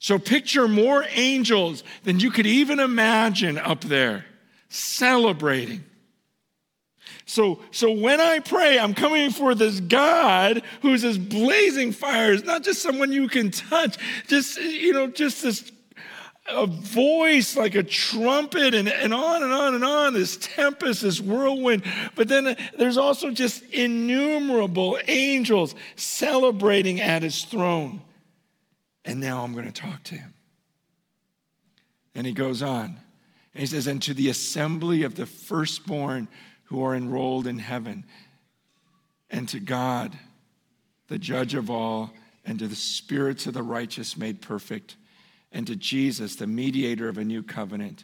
[0.00, 4.26] So picture more angels than you could even imagine up there
[4.68, 5.82] celebrating
[7.26, 12.32] so, so when I pray, I'm coming for this God who's this blazing fire.
[12.32, 15.70] It's not just someone you can touch, just, you know, just this
[16.46, 21.18] a voice like a trumpet and, and on and on and on, this tempest, this
[21.18, 21.82] whirlwind.
[22.14, 28.02] But then there's also just innumerable angels celebrating at his throne.
[29.06, 30.34] And now I'm going to talk to him.
[32.14, 32.98] And he goes on.
[33.54, 36.28] And he says, And to the assembly of the firstborn
[36.74, 38.04] who are enrolled in heaven,
[39.30, 40.12] and to God,
[41.06, 42.10] the judge of all,
[42.44, 44.96] and to the spirits of the righteous made perfect,
[45.52, 48.02] and to Jesus, the mediator of a new covenant,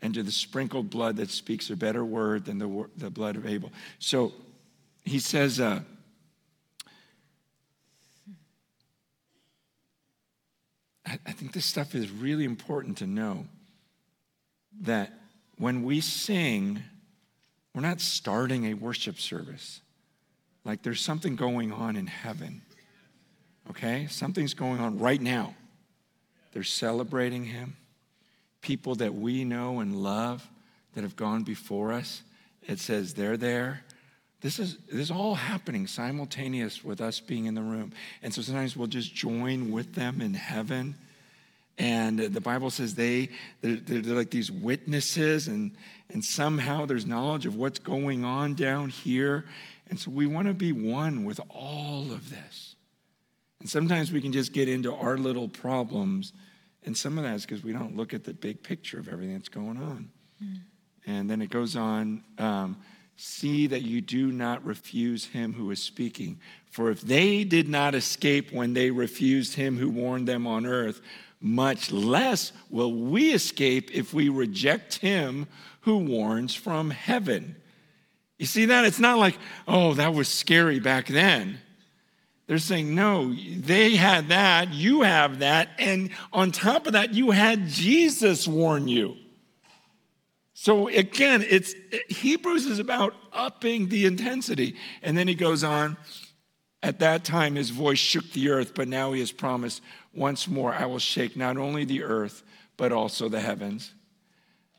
[0.00, 3.44] and to the sprinkled blood that speaks a better word than the, the blood of
[3.44, 3.70] Abel.
[3.98, 4.32] So
[5.04, 5.80] he says, uh,
[11.04, 13.46] I, I think this stuff is really important to know
[14.80, 15.12] that
[15.58, 16.82] when we sing,
[17.76, 19.82] we're not starting a worship service.
[20.64, 22.62] Like there's something going on in heaven.
[23.68, 24.06] Okay?
[24.08, 25.54] Something's going on right now.
[26.52, 27.76] They're celebrating him.
[28.62, 30.48] People that we know and love
[30.94, 32.22] that have gone before us,
[32.66, 33.84] it says they're there.
[34.40, 37.92] This is, this is all happening simultaneous with us being in the room.
[38.22, 40.94] And so sometimes we'll just join with them in heaven.
[41.76, 43.28] And the Bible says they,
[43.60, 45.72] they're, they're like these witnesses, and,
[46.10, 49.44] and somehow there's knowledge of what's going on down here.
[49.88, 52.76] And so we want to be one with all of this.
[53.60, 56.32] And sometimes we can just get into our little problems.
[56.84, 59.34] And some of that is because we don't look at the big picture of everything
[59.34, 60.10] that's going on.
[60.42, 60.60] Mm.
[61.06, 62.76] And then it goes on um,
[63.18, 66.38] See that you do not refuse him who is speaking.
[66.70, 71.00] For if they did not escape when they refused him who warned them on earth,
[71.46, 75.46] much less will we escape if we reject him
[75.82, 77.56] who warns from heaven.
[78.38, 78.84] You see that?
[78.84, 81.60] It's not like, oh, that was scary back then.
[82.46, 87.32] They're saying, no, they had that, you have that, and on top of that, you
[87.32, 89.16] had Jesus warn you.
[90.54, 91.74] So again, it's
[92.08, 94.76] Hebrews is about upping the intensity.
[95.02, 95.96] And then he goes on,
[96.86, 99.82] at that time his voice shook the earth, but now he has promised,
[100.14, 102.44] once more I will shake not only the earth,
[102.76, 103.92] but also the heavens.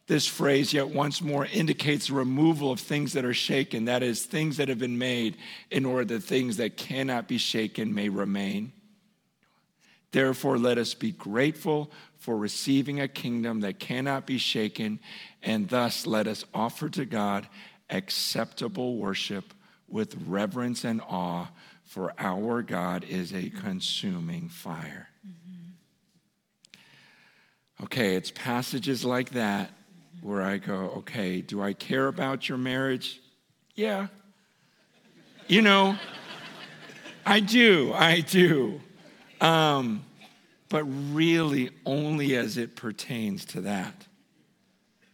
[0.08, 4.24] This phrase, yet once more, indicates the removal of things that are shaken, that is,
[4.24, 5.36] things that have been made,
[5.70, 8.72] in order that things that cannot be shaken may remain.
[10.14, 15.02] Therefore, let us be grateful for receiving a kingdom that cannot be shaken,
[15.44, 17.50] and thus let us offer to God
[17.90, 19.54] acceptable worship
[19.90, 21.48] with reverence and awe,
[21.88, 25.08] for our God is a consuming fire.
[25.26, 26.76] Mm-hmm.
[27.86, 29.72] Okay, it's passages like that
[30.22, 33.22] where I go, okay, do I care about your marriage?
[33.74, 34.08] Yeah.
[35.48, 35.98] You know,
[37.26, 38.82] I do, I do.
[39.40, 40.04] Um,
[40.68, 44.08] but really only as it pertains to that.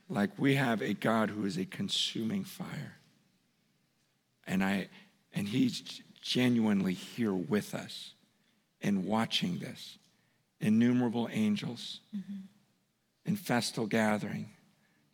[0.10, 2.98] Like we have a God who is a consuming fire.
[4.48, 4.88] And I
[5.34, 8.14] and he's genuinely here with us
[8.82, 10.00] and watching this.
[10.60, 12.46] Innumerable angels mm-hmm.
[13.26, 14.50] in festal gathering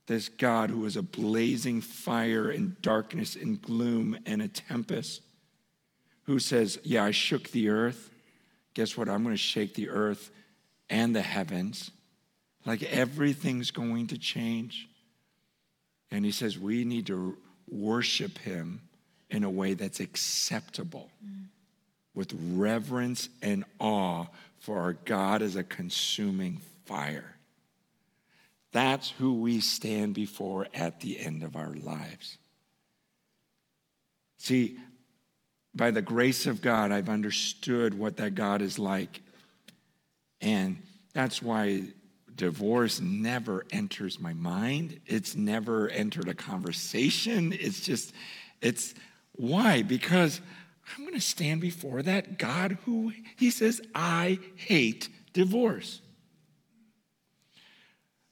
[0.10, 5.22] this God who is a blazing fire and darkness and gloom and a tempest,
[6.24, 8.10] who says, Yeah, I shook the earth.
[8.74, 9.08] Guess what?
[9.08, 10.32] I'm going to shake the earth
[10.90, 11.92] and the heavens.
[12.66, 14.90] Like everything's going to change.
[16.10, 17.38] And he says, We need to
[17.70, 18.82] worship him
[19.30, 21.46] in a way that's acceptable mm.
[22.14, 24.26] with reverence and awe,
[24.60, 27.36] for our God is a consuming fire.
[28.72, 32.38] That's who we stand before at the end of our lives.
[34.38, 34.78] See,
[35.74, 39.22] by the grace of God, I've understood what that God is like.
[40.42, 40.82] And
[41.14, 41.84] that's why
[42.36, 45.00] divorce never enters my mind.
[45.06, 47.54] It's never entered a conversation.
[47.54, 48.14] It's just,
[48.62, 48.94] it's
[49.40, 49.84] why?
[49.84, 50.42] Because
[50.98, 56.02] I'm going to stand before that God who, he says, I hate divorce.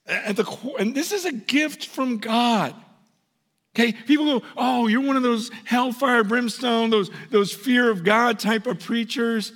[0.05, 2.75] At the and this is a gift from God.
[3.73, 8.39] Okay, people go, oh, you're one of those hellfire, brimstone, those, those fear of God
[8.39, 9.53] type of preachers.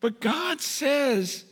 [0.00, 1.44] But God says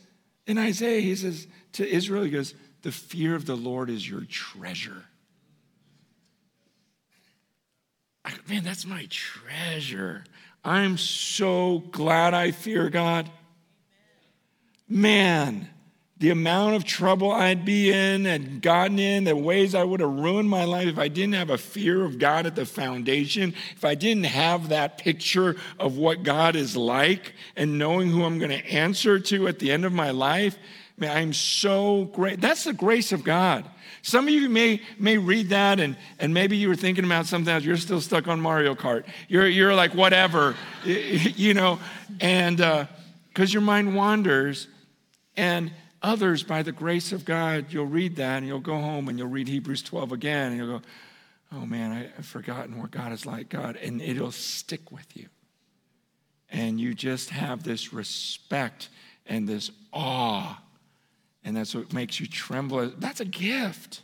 [0.47, 4.25] in Isaiah, He says to Israel, He goes, the fear of the Lord is your
[4.25, 5.05] treasure.
[8.23, 10.23] I, man, that's my treasure.
[10.63, 13.29] I'm so glad I fear God.
[14.87, 15.69] Man,
[16.21, 20.11] the amount of trouble I'd be in and gotten in, the ways I would have
[20.11, 23.83] ruined my life if I didn't have a fear of God at the foundation, if
[23.83, 28.51] I didn't have that picture of what God is like and knowing who I'm going
[28.51, 30.59] to answer to at the end of my life.
[30.97, 32.39] Man, I'm so great.
[32.41, 33.65] That's the grace of God.
[34.01, 37.53] Some of you may, may read that and, and maybe you were thinking about something
[37.53, 37.63] else.
[37.63, 39.05] You're still stuck on Mario Kart.
[39.27, 41.79] You're, you're like, whatever, you know,
[42.19, 44.67] and because uh, your mind wanders.
[45.37, 45.71] And
[46.03, 49.27] Others, by the grace of God, you'll read that and you'll go home and you'll
[49.27, 50.85] read Hebrews 12 again and you'll go,
[51.53, 53.75] oh man, I, have forgotten what God is like, God.
[53.75, 55.27] And it'll stick with you.
[56.49, 58.89] And you just have this respect
[59.27, 60.59] and this awe.
[61.43, 62.91] And that's what makes you tremble.
[62.97, 64.01] That's a gift.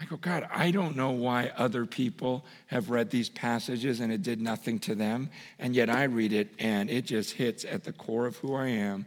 [0.00, 4.22] I go, God, I don't know why other people have read these passages and it
[4.22, 5.30] did nothing to them.
[5.58, 8.66] And yet I read it and it just hits at the core of who I
[8.66, 9.06] am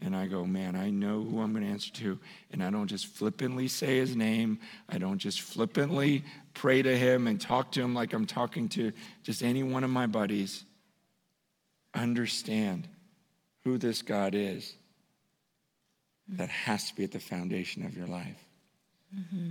[0.00, 2.18] and I go, man, I know who I'm going to answer to.
[2.52, 4.60] And I don't just flippantly say his name.
[4.88, 8.92] I don't just flippantly pray to him and talk to him like I'm talking to
[9.24, 10.64] just any one of my buddies.
[11.94, 12.86] Understand
[13.64, 14.74] who this God is.
[16.28, 18.44] That has to be at the foundation of your life.
[19.16, 19.50] Mm-hmm.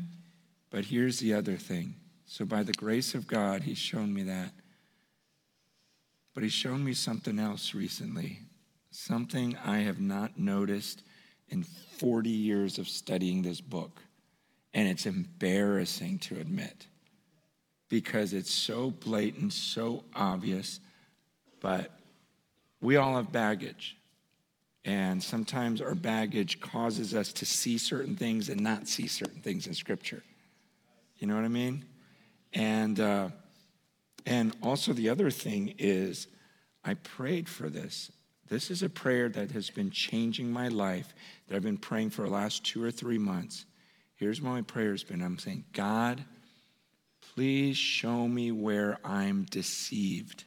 [0.69, 1.95] But here's the other thing.
[2.25, 4.51] So, by the grace of God, He's shown me that.
[6.33, 8.41] But He's shown me something else recently
[8.97, 11.03] something I have not noticed
[11.49, 14.01] in 40 years of studying this book.
[14.73, 16.87] And it's embarrassing to admit
[17.89, 20.79] because it's so blatant, so obvious,
[21.61, 21.91] but
[22.81, 23.96] we all have baggage.
[24.87, 29.67] And sometimes our baggage causes us to see certain things and not see certain things
[29.67, 30.23] in Scripture.
[31.17, 31.83] You know what I mean?
[32.53, 33.29] And, uh,
[34.25, 36.27] and also, the other thing is,
[36.85, 38.13] I prayed for this.
[38.47, 41.13] This is a prayer that has been changing my life,
[41.47, 43.65] that I've been praying for the last two or three months.
[44.15, 46.23] Here's what my prayer has been I'm saying, God,
[47.33, 50.45] please show me where I'm deceived.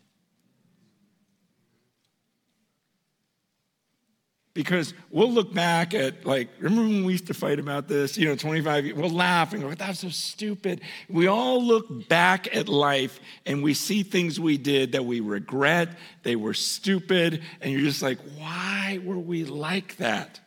[4.52, 8.26] Because we'll look back at, like, remember when we used to fight about this, you
[8.26, 10.80] know, 25 years, we'll laugh and go, that's so stupid.
[11.08, 15.90] We all look back at life and we see things we did that we regret,
[16.24, 20.40] they were stupid, and you're just like, why were we like that?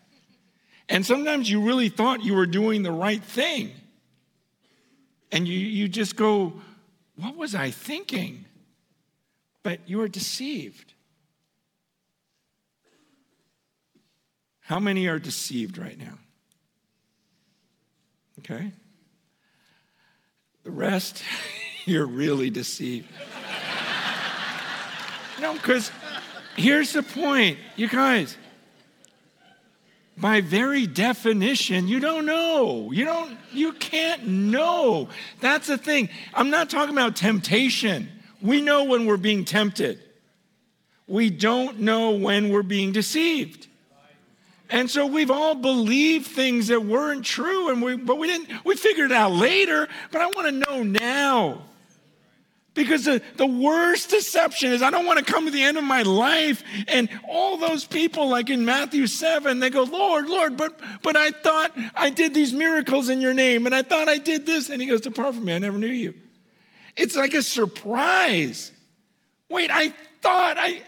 [0.90, 3.72] And sometimes you really thought you were doing the right thing.
[5.32, 6.54] And you, you just go,
[7.16, 8.46] what was I thinking?
[9.64, 10.93] But you are deceived.
[14.74, 16.18] How many are deceived right now?
[18.40, 18.72] Okay.
[20.64, 21.22] The rest,
[21.86, 23.08] you're really deceived.
[25.40, 25.92] no, because
[26.56, 28.36] here's the point, you guys.
[30.18, 32.92] By very definition, you don't know.
[32.92, 35.08] You don't, you can't know.
[35.40, 36.10] That's the thing.
[36.34, 38.10] I'm not talking about temptation.
[38.42, 40.02] We know when we're being tempted.
[41.06, 43.68] We don't know when we're being deceived.
[44.74, 48.76] And so we've all believed things that weren't true, and we, but we didn't, we
[48.76, 51.62] figured it out later, but I want to know now.
[52.74, 55.84] Because the, the worst deception is I don't want to come to the end of
[55.84, 60.80] my life and all those people, like in Matthew 7, they go, Lord, Lord, but,
[61.04, 64.48] but I thought I did these miracles in your name and I thought I did
[64.48, 64.72] this.
[64.72, 66.16] And he goes, Depart from me, I never knew you.
[66.98, 68.72] It's like a surprise.
[69.50, 69.94] Wait, I
[70.24, 70.82] thought I,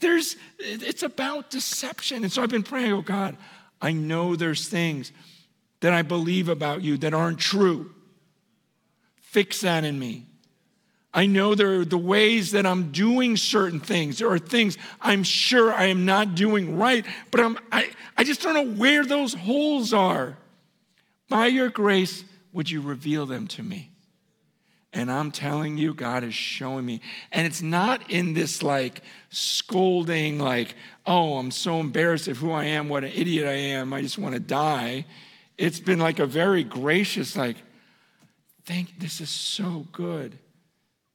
[0.00, 2.22] there's, it's about deception.
[2.22, 3.36] And so I've been praying, oh God,
[3.80, 5.12] I know there's things
[5.80, 7.94] that I believe about you that aren't true.
[9.16, 10.26] Fix that in me.
[11.12, 14.18] I know there are the ways that I'm doing certain things.
[14.18, 18.42] There are things I'm sure I am not doing right, but I'm, I, I just
[18.42, 20.36] don't know where those holes are.
[21.28, 23.90] By your grace, would you reveal them to me?
[24.92, 27.00] And I'm telling you, God is showing me.
[27.30, 30.74] And it's not in this like scolding, like,
[31.06, 34.18] oh, I'm so embarrassed of who I am, what an idiot I am, I just
[34.18, 35.04] want to die.
[35.58, 37.56] It's been like a very gracious, like,
[38.64, 40.38] thank, this is so good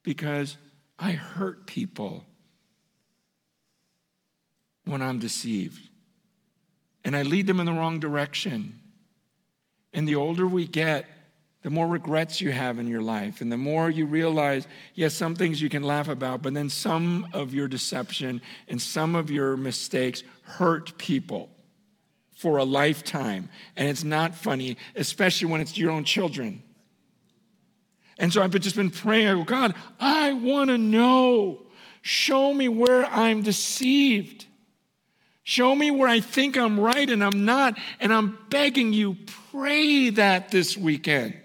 [0.02, 0.56] because
[0.98, 2.24] I hurt people
[4.84, 5.88] when I'm deceived.
[7.04, 8.80] And I lead them in the wrong direction.
[9.92, 11.06] And the older we get,
[11.64, 15.34] the more regrets you have in your life, and the more you realize, yes, some
[15.34, 19.56] things you can laugh about, but then some of your deception and some of your
[19.56, 21.48] mistakes hurt people
[22.36, 23.48] for a lifetime.
[23.76, 26.62] And it's not funny, especially when it's your own children.
[28.18, 31.62] And so I've just been praying, I go, God, I want to know.
[32.02, 34.44] Show me where I'm deceived.
[35.44, 37.78] Show me where I think I'm right and I'm not.
[38.00, 39.16] And I'm begging you,
[39.50, 41.40] pray that this weekend.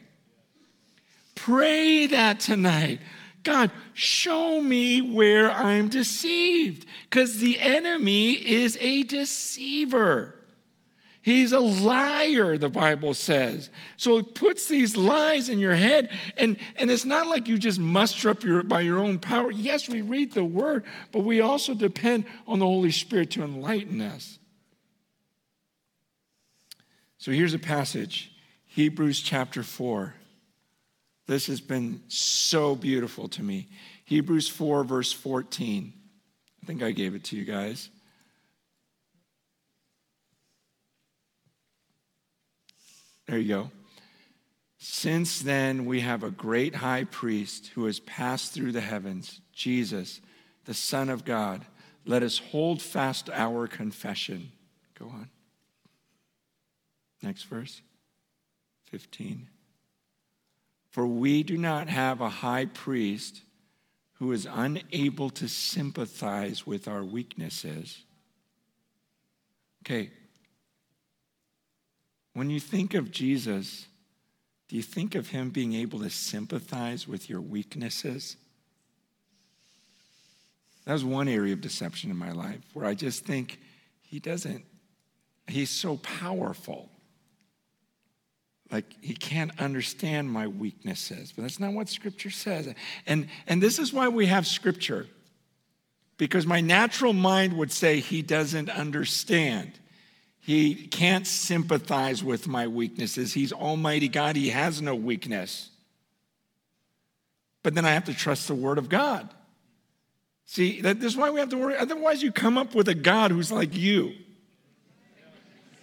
[1.49, 2.99] Pray that tonight.
[3.41, 6.85] God, show me where I'm deceived.
[7.09, 10.35] Because the enemy is a deceiver.
[11.23, 13.71] He's a liar, the Bible says.
[13.97, 17.79] So it puts these lies in your head, and, and it's not like you just
[17.79, 19.49] muster up your, by your own power.
[19.49, 24.01] Yes, we read the word, but we also depend on the Holy Spirit to enlighten
[24.01, 24.37] us.
[27.17, 28.31] So here's a passage
[28.67, 30.13] Hebrews chapter 4.
[31.29, 33.67] This has been so beautiful to me.
[34.05, 35.93] Hebrews 4, verse 14.
[36.63, 37.91] I think I gave it to you guys.
[43.27, 43.71] There you go.
[44.79, 50.21] Since then, we have a great high priest who has passed through the heavens, Jesus,
[50.65, 51.63] the Son of God.
[52.05, 54.51] Let us hold fast our confession.
[54.97, 55.29] Go on.
[57.21, 57.83] Next verse
[58.89, 59.47] 15.
[60.99, 63.39] For we do not have a high priest
[64.15, 68.03] who is unable to sympathize with our weaknesses.
[69.81, 70.09] Okay,
[72.33, 73.87] when you think of Jesus,
[74.67, 78.35] do you think of him being able to sympathize with your weaknesses?
[80.83, 83.57] That was one area of deception in my life where I just think
[84.01, 84.65] he doesn't,
[85.47, 86.89] he's so powerful
[88.71, 92.73] like he can't understand my weaknesses but that's not what scripture says
[93.05, 95.07] and and this is why we have scripture
[96.17, 99.71] because my natural mind would say he doesn't understand
[100.49, 103.33] He can't sympathize with my weaknesses.
[103.33, 104.35] He's Almighty God.
[104.35, 105.69] He has no weakness.
[107.61, 109.29] But then I have to trust the Word of God.
[110.45, 111.77] See, that, this is why we have to worry.
[111.77, 114.15] Otherwise, you come up with a God who's like you.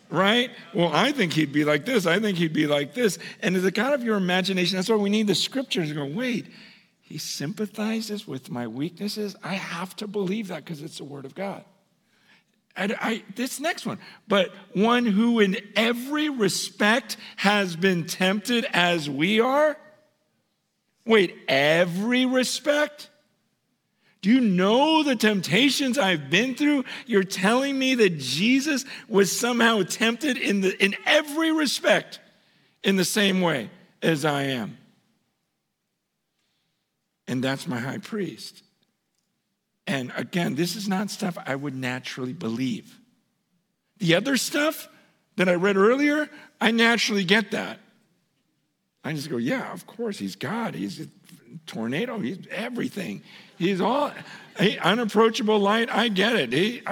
[0.08, 0.50] Right?
[0.72, 2.06] Well, I think he'd be like this.
[2.06, 3.18] I think he'd be like this.
[3.42, 6.04] And as a God of your imagination, that's why we need the scriptures to go,
[6.04, 6.46] wait,
[7.00, 9.36] he sympathizes with my weaknesses.
[9.42, 11.64] I have to believe that because it's the Word of God.
[12.78, 13.98] I, this next one,
[14.28, 19.78] but one who in every respect has been tempted as we are.
[21.06, 23.08] Wait, every respect?
[24.26, 26.84] Do you know the temptations I've been through?
[27.06, 32.18] You're telling me that Jesus was somehow tempted in, the, in every respect
[32.82, 33.70] in the same way
[34.02, 34.78] as I am.
[37.28, 38.64] And that's my high priest.
[39.86, 42.98] And again, this is not stuff I would naturally believe.
[43.98, 44.88] The other stuff
[45.36, 46.28] that I read earlier,
[46.60, 47.78] I naturally get that.
[49.04, 50.74] I just go, yeah, of course, he's God.
[50.74, 51.06] He's
[51.66, 52.18] tornado.
[52.18, 53.22] He's everything.
[53.58, 54.12] He's all
[54.58, 55.88] he, unapproachable light.
[55.90, 56.52] I get it.
[56.52, 56.82] He,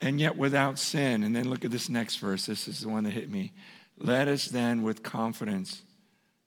[0.00, 1.22] and yet without sin.
[1.22, 2.46] And then look at this next verse.
[2.46, 3.52] This is the one that hit me.
[3.98, 5.82] Let us then with confidence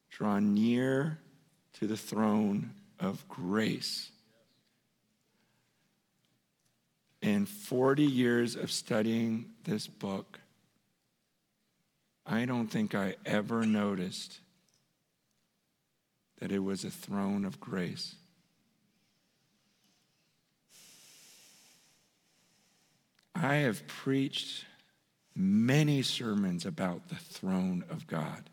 [0.10, 1.20] draw near
[1.74, 4.12] to the throne of grace
[7.24, 10.42] In 40 years of studying this book,
[12.26, 14.42] I don't think I ever noticed
[16.44, 18.16] that it was a throne of grace.
[23.34, 24.66] I have preached
[25.34, 28.50] many sermons about the throne of God.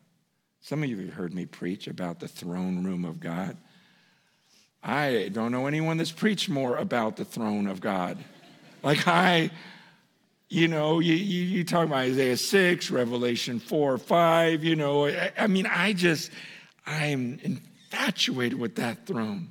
[0.60, 3.56] Some of you have heard me preach about the throne room of God.
[4.84, 8.18] I don't know anyone that's preached more about the throne of God.
[8.84, 9.50] Like I,
[10.48, 15.32] you know, you, you, you, talk about Isaiah 6, Revelation 4, 5, you know, I,
[15.36, 16.30] I mean, I just,
[16.86, 17.60] I'm
[17.90, 19.48] infatuated with that throne.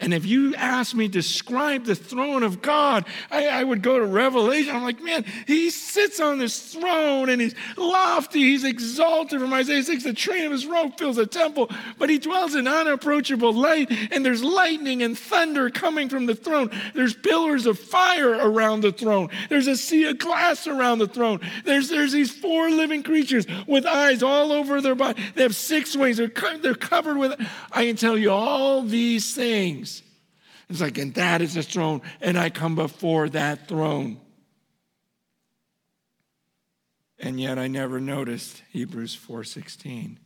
[0.00, 4.06] And if you ask me describe the throne of God, I, I, would go to
[4.06, 4.76] Revelation.
[4.76, 9.40] I'm like, man, he sits on this throne and he's lofty, he's exalted.
[9.40, 11.68] From Isaiah 6, the train of his robe fills the temple,
[11.98, 16.70] but he dwells in unapproachable light, and there's lightning and thunder coming from the throne.
[16.94, 19.30] There's pillars of fire around the throne.
[19.48, 21.40] There's a sea of glass around the throne.
[21.64, 25.20] There's, there's these four living creatures with eyes all over their body.
[25.34, 26.18] They have six wings.
[26.18, 26.30] They're,
[26.60, 27.34] they're covered with,
[27.72, 29.87] I can tell you all these things
[30.68, 34.20] it's like, and that is the throne, and I come before that throne.
[37.18, 40.18] And yet I never noticed Hebrews 4:16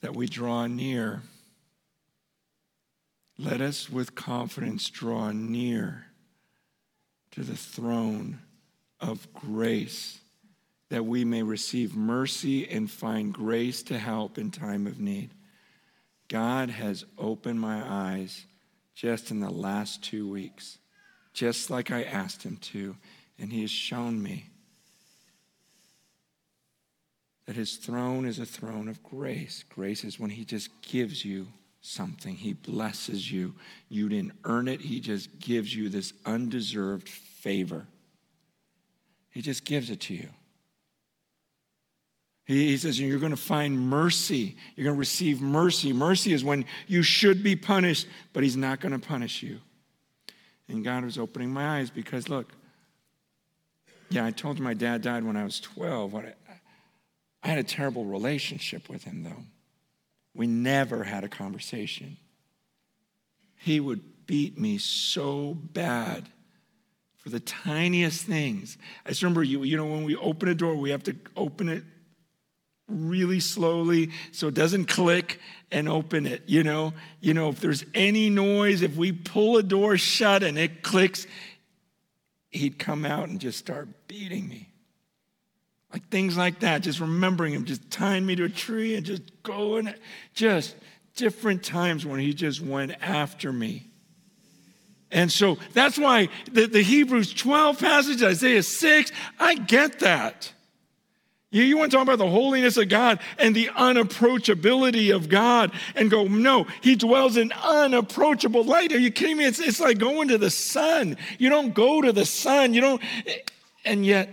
[0.00, 1.22] that we draw near.
[3.36, 6.06] Let us with confidence draw near
[7.32, 8.40] to the throne
[9.00, 10.20] of grace
[10.88, 15.30] that we may receive mercy and find grace to help in time of need.
[16.28, 18.44] God has opened my eyes
[18.94, 20.78] just in the last two weeks,
[21.32, 22.96] just like I asked Him to,
[23.38, 24.46] and He has shown me
[27.46, 29.64] that His throne is a throne of grace.
[29.68, 31.48] Grace is when He just gives you
[31.80, 33.54] something, He blesses you.
[33.88, 37.86] You didn't earn it, He just gives you this undeserved favor.
[39.30, 40.28] He just gives it to you.
[42.48, 44.56] He says, You're going to find mercy.
[44.74, 45.92] You're going to receive mercy.
[45.92, 49.60] Mercy is when you should be punished, but He's not going to punish you.
[50.66, 52.50] And God was opening my eyes because, look,
[54.08, 56.14] yeah, I told you my dad died when I was 12.
[56.14, 59.44] I had a terrible relationship with him, though.
[60.34, 62.16] We never had a conversation.
[63.56, 66.28] He would beat me so bad
[67.18, 68.78] for the tiniest things.
[69.04, 71.68] I just remember you, you know, when we open a door, we have to open
[71.68, 71.84] it
[72.88, 76.94] really slowly so it doesn't click and open it you know?
[77.20, 81.26] You know if there's any noise if we pull a door shut and it clicks
[82.50, 84.70] he'd come out and just start beating me.
[85.92, 89.22] Like things like that just remembering him just tying me to a tree and just
[89.42, 89.92] going
[90.34, 90.76] just
[91.16, 93.88] different times when he just went after me.
[95.10, 100.52] And so that's why the, the hebrews 12 passage isaiah 6 i get that
[101.50, 105.72] you, you want to talk about the holiness of God and the unapproachability of God
[105.94, 108.92] and go, no, he dwells in unapproachable light.
[108.92, 109.46] Are you kidding me?
[109.46, 111.16] It's, it's like going to the sun.
[111.38, 112.74] You don't go to the sun.
[112.74, 113.02] You don't,
[113.84, 114.28] and yet,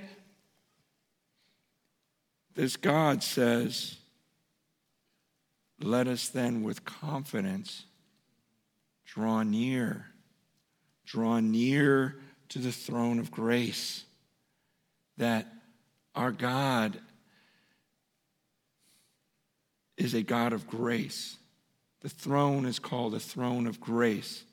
[2.56, 3.98] this God says,
[5.82, 7.86] let us then with confidence
[9.06, 10.08] draw near,
[11.06, 12.18] draw near
[12.50, 14.04] to the throne of grace.
[15.18, 15.48] That
[16.14, 17.00] our God
[19.98, 21.38] is a God of grace.
[22.02, 24.44] The throne is called a throne of grace.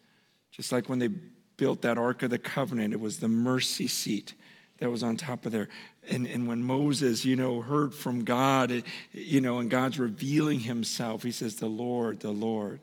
[0.50, 1.08] Just like when they
[1.56, 4.34] built that Ark of the Covenant, it was the mercy seat
[4.78, 5.68] that was on top of there.
[6.10, 8.82] And, and when Moses, you know, heard from God,
[9.12, 12.80] you know, and God's revealing himself, he says, The Lord, the Lord.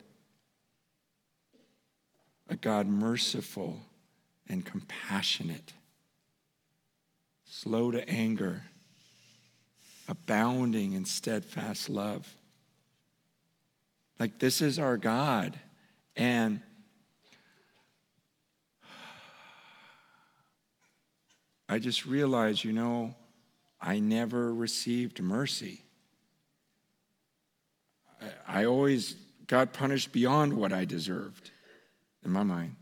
[2.47, 3.81] A God merciful
[4.47, 5.73] and compassionate,
[7.45, 8.63] slow to anger,
[10.07, 12.35] abounding in steadfast love.
[14.19, 15.57] Like, this is our God.
[16.15, 16.61] And
[21.69, 23.15] I just realized, you know,
[23.79, 25.83] I never received mercy.
[28.21, 29.15] I, I always
[29.47, 31.51] got punished beyond what I deserved
[32.25, 32.75] in my mind,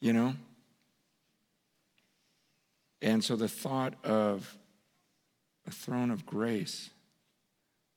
[0.00, 0.34] you know?
[3.02, 4.56] And so the thought of
[5.66, 6.90] a throne of grace,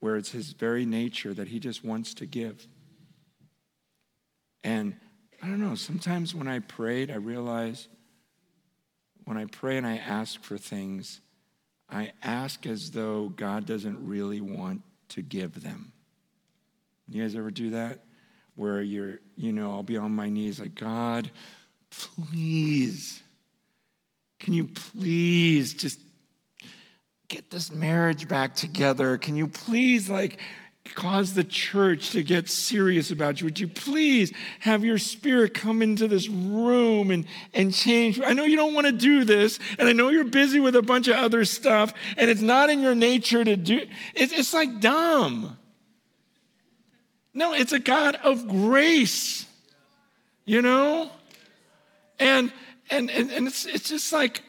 [0.06, 2.68] where it's his very nature that he just wants to give.
[4.64, 4.96] And
[5.42, 7.88] I don't know, sometimes when I prayed, I realized
[9.24, 11.22] when I pray and I ask for things,
[11.90, 15.92] I ask as though God doesn't really want to give them.
[17.10, 18.04] You guys ever do that?
[18.54, 21.32] Where you're, you know, I'll be on my knees like, God,
[21.90, 23.24] please,
[24.40, 26.00] can you please just
[27.36, 29.18] get this marriage back together?
[29.18, 30.40] Can you please, like,
[30.94, 33.46] cause the church to get serious about you.
[33.46, 34.32] Would you please
[34.62, 38.22] have your spirit come into this room and, and change?
[38.22, 40.82] I know you don't want to do this, and I know you're busy with a
[40.82, 43.82] bunch of other stuff, and it's not in your nature to do
[44.14, 45.58] it's, it's like dumb.
[47.34, 49.46] No, it's a God of grace,
[50.46, 51.10] you know?
[52.18, 52.54] And
[52.90, 54.42] and and, and it's it's just like,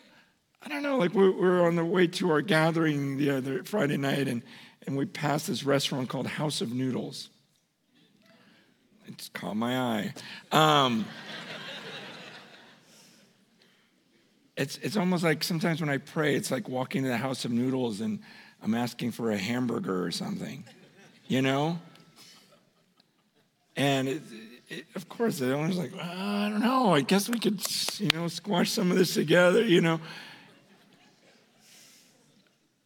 [0.67, 3.97] I don't know, like we're, we're on the way to our gathering the other Friday
[3.97, 4.43] night, and
[4.85, 7.29] and we passed this restaurant called House of Noodles.
[9.07, 10.15] It's caught my eye.
[10.51, 11.07] Um,
[14.57, 17.53] it's, it's almost like sometimes when I pray, it's like walking to the House of
[17.53, 18.21] Noodles and
[18.63, 20.65] I'm asking for a hamburger or something,
[21.29, 21.79] you know?
[23.77, 24.23] And it,
[24.69, 26.95] it, of course, the owner's like, well, I don't know.
[26.95, 27.61] I guess we could,
[28.01, 30.01] you know, squash some of this together, you know.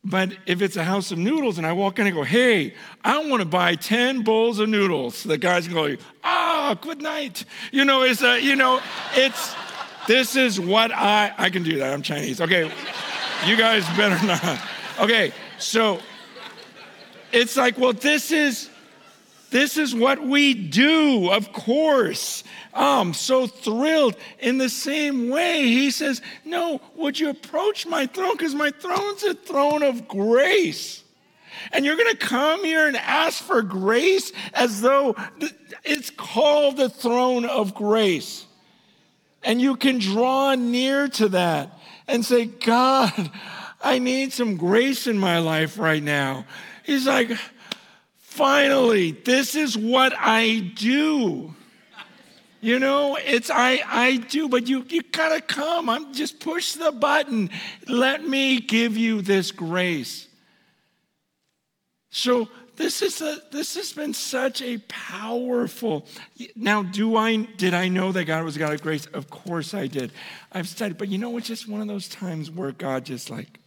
[0.02, 2.74] But if it's a house of noodles and I walk in and go, hey,
[3.04, 7.44] I want to buy 10 bowls of noodles, the guy's going, ah, oh, good night.
[7.70, 8.80] You know, it's a, you know,
[9.14, 9.54] it's,
[10.08, 11.92] this is what I, I can do that.
[11.92, 12.40] I'm Chinese.
[12.40, 12.72] Okay.
[13.46, 14.60] You guys better not.
[15.00, 15.32] Okay.
[15.58, 16.00] So
[17.30, 18.70] it's like, well, this is,
[19.50, 22.44] this is what we do, of course.
[22.72, 24.16] I'm so thrilled.
[24.38, 28.36] In the same way, he says, No, would you approach my throne?
[28.36, 31.02] Because my throne's a throne of grace.
[31.72, 35.14] And you're going to come here and ask for grace as though
[35.84, 38.46] it's called the throne of grace.
[39.42, 43.30] And you can draw near to that and say, God,
[43.82, 46.46] I need some grace in my life right now.
[46.84, 47.30] He's like,
[48.30, 51.54] finally, this is what I do.
[52.62, 55.88] You know, it's I I do, but you you gotta come.
[55.88, 57.50] I'm just push the button.
[57.88, 60.28] Let me give you this grace.
[62.10, 66.06] So this is a this has been such a powerful
[66.56, 69.86] now do i did i know that god was god of grace of course i
[69.86, 70.10] did
[70.52, 73.60] i've studied but you know it's just one of those times where god just like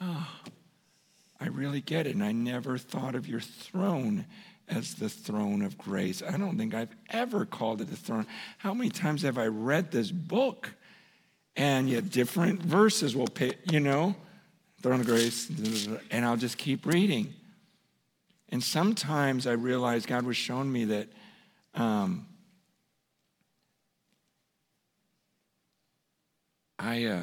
[0.00, 0.28] oh
[1.40, 4.24] i really get it and i never thought of your throne
[4.68, 6.22] as the throne of grace.
[6.22, 8.26] I don't think I've ever called it a throne.
[8.58, 10.74] How many times have I read this book?
[11.56, 14.14] And yet, different verses will pay, you know,
[14.82, 15.50] throne of grace,
[16.10, 17.32] and I'll just keep reading.
[18.50, 21.08] And sometimes I realized God was showing me that
[21.74, 22.26] um,
[26.78, 27.22] I, uh,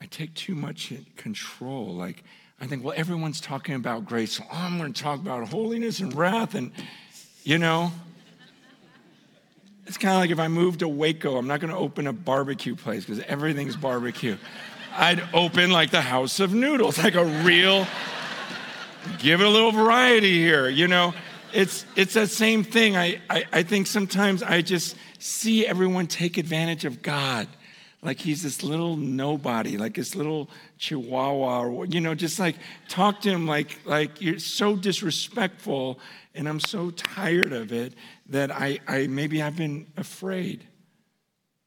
[0.00, 1.94] I take too much control.
[1.94, 2.24] Like,
[2.60, 6.14] I think, well, everyone's talking about grace, so I'm going to talk about holiness and
[6.14, 6.54] wrath.
[6.54, 6.72] And,
[7.44, 7.92] you know,
[9.86, 12.12] it's kind of like if I moved to Waco, I'm not going to open a
[12.12, 14.36] barbecue place because everything's barbecue.
[14.94, 17.86] I'd open like the House of Noodles, like a real,
[19.18, 21.14] give it a little variety here, you know.
[21.52, 22.96] It's, it's that same thing.
[22.96, 27.48] I, I, I think sometimes I just see everyone take advantage of God
[28.06, 30.48] like he's this little nobody, like this little
[30.78, 32.54] chihuahua, or, you know, just like
[32.88, 35.98] talk to him like, like you're so disrespectful,
[36.32, 37.94] and I'm so tired of it
[38.28, 40.68] that I, I maybe I've been afraid.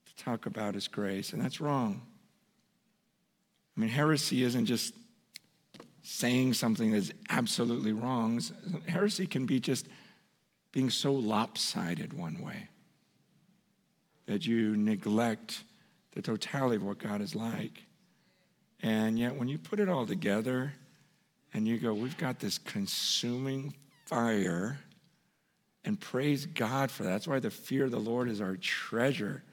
[0.06, 2.02] To talk about his grace, and that's wrong.
[3.76, 4.94] I mean, heresy isn't just
[6.04, 8.42] saying something that's absolutely wrong.
[8.88, 9.88] Heresy can be just
[10.72, 12.70] being so lopsided one way
[14.26, 15.64] that you neglect
[16.12, 17.84] the totality of what God is like.
[18.82, 20.74] And yet, when you put it all together
[21.54, 24.80] and you go, we've got this consuming fire,
[25.86, 27.10] and praise God for that.
[27.10, 29.44] That's why the fear of the Lord is our treasure.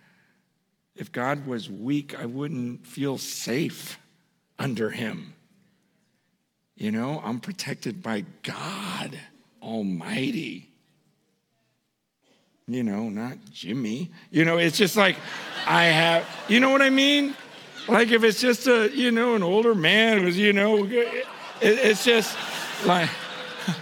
[0.94, 3.98] If God was weak, I wouldn't feel safe
[4.58, 5.34] under him.
[6.74, 9.18] You know, I'm protected by God
[9.62, 10.70] Almighty.
[12.68, 14.10] You know, not Jimmy.
[14.30, 15.16] You know, it's just like
[15.66, 17.36] I have, you know what I mean?
[17.88, 21.26] Like if it's just a, you know, an older man who's, you know, it,
[21.60, 22.36] it's just
[22.84, 23.08] like,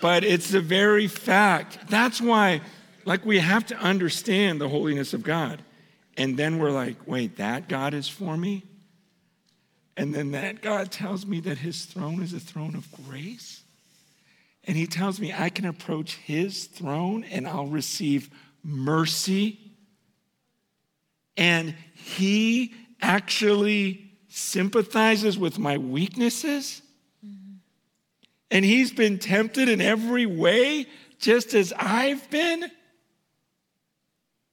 [0.00, 1.78] but it's the very fact.
[1.88, 2.60] That's why,
[3.04, 5.62] like, we have to understand the holiness of God.
[6.16, 8.64] And then we're like, wait, that God is for me?
[9.96, 13.62] And then that God tells me that his throne is a throne of grace.
[14.66, 18.30] And he tells me I can approach his throne and I'll receive
[18.62, 19.58] mercy.
[21.36, 26.82] And he actually sympathizes with my weaknesses.
[27.24, 27.56] Mm-hmm.
[28.50, 30.86] And he's been tempted in every way,
[31.18, 32.70] just as I've been.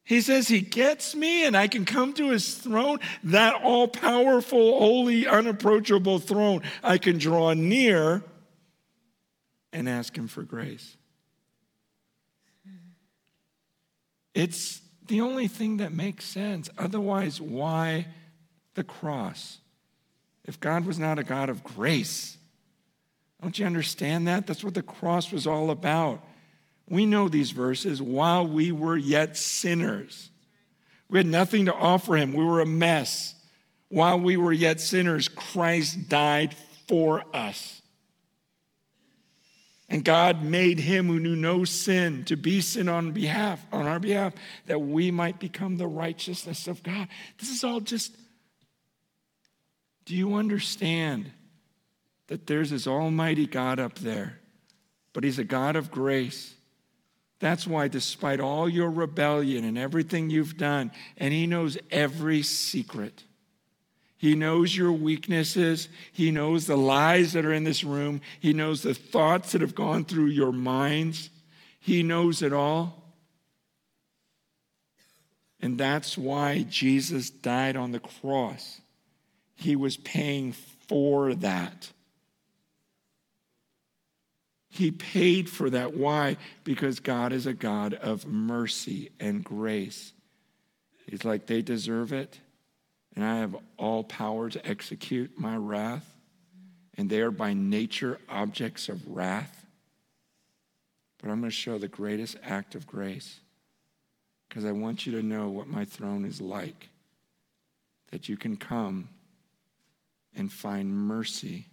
[0.03, 4.77] He says he gets me and I can come to his throne, that all powerful,
[4.77, 6.61] holy, unapproachable throne.
[6.83, 8.23] I can draw near
[9.73, 10.95] and ask him for grace.
[14.33, 16.69] It's the only thing that makes sense.
[16.77, 18.07] Otherwise, why
[18.75, 19.59] the cross?
[20.45, 22.37] If God was not a God of grace,
[23.41, 24.47] don't you understand that?
[24.47, 26.23] That's what the cross was all about.
[26.89, 30.29] We know these verses while we were yet sinners.
[31.09, 33.35] We had nothing to offer him, we were a mess.
[33.89, 36.55] While we were yet sinners, Christ died
[36.87, 37.82] for us.
[39.89, 43.99] And God made him who knew no sin to be sin on behalf, on our
[43.99, 44.33] behalf,
[44.65, 47.07] that we might become the righteousness of God.
[47.37, 48.15] This is all just
[50.05, 51.31] do you understand
[52.27, 54.39] that there's this almighty God up there,
[55.13, 56.53] but he's a God of grace.
[57.43, 63.25] That's why, despite all your rebellion and everything you've done, and He knows every secret,
[64.23, 68.81] He knows your weaknesses, He knows the lies that are in this room, He knows
[68.81, 71.29] the thoughts that have gone through your minds,
[71.77, 73.03] He knows it all.
[75.59, 78.79] And that's why Jesus died on the cross.
[79.55, 80.53] He was paying
[80.87, 81.91] for that.
[84.69, 85.97] He paid for that.
[85.97, 86.37] Why?
[86.63, 90.13] Because God is a God of mercy and grace.
[91.07, 92.39] He's like, they deserve it,
[93.15, 96.05] and I have all power to execute my wrath,
[96.97, 99.65] and they are by nature objects of wrath.
[101.21, 103.39] But I'm going to show the greatest act of grace
[104.49, 106.89] because I want you to know what my throne is like.
[108.11, 109.09] That you can come
[110.35, 111.65] and find mercy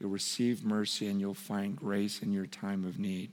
[0.00, 3.32] You'll receive mercy and you'll find grace in your time of need.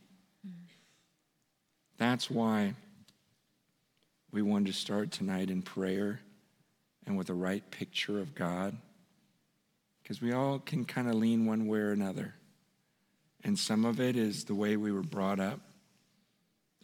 [1.97, 2.73] That's why
[4.31, 6.19] we wanted to start tonight in prayer
[7.05, 8.77] and with the right picture of God.
[10.03, 12.33] Because we all can kind of lean one way or another.
[13.43, 15.59] And some of it is the way we were brought up.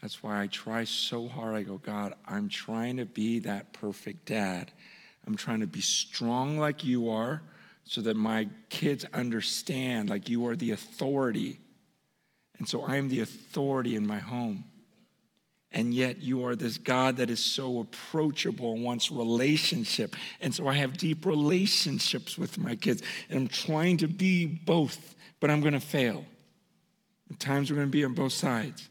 [0.01, 1.55] That's why I try so hard.
[1.55, 4.71] I go, God, I'm trying to be that perfect dad.
[5.25, 7.41] I'm trying to be strong like you are
[7.85, 11.59] so that my kids understand like you are the authority.
[12.57, 14.65] And so I am the authority in my home.
[15.73, 20.15] And yet you are this God that is so approachable and wants relationship.
[20.39, 23.01] And so I have deep relationships with my kids.
[23.29, 26.25] And I'm trying to be both, but I'm going to fail.
[27.31, 28.87] At times we're going to be on both sides.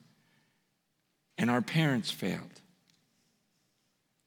[1.39, 2.53] And our parents failed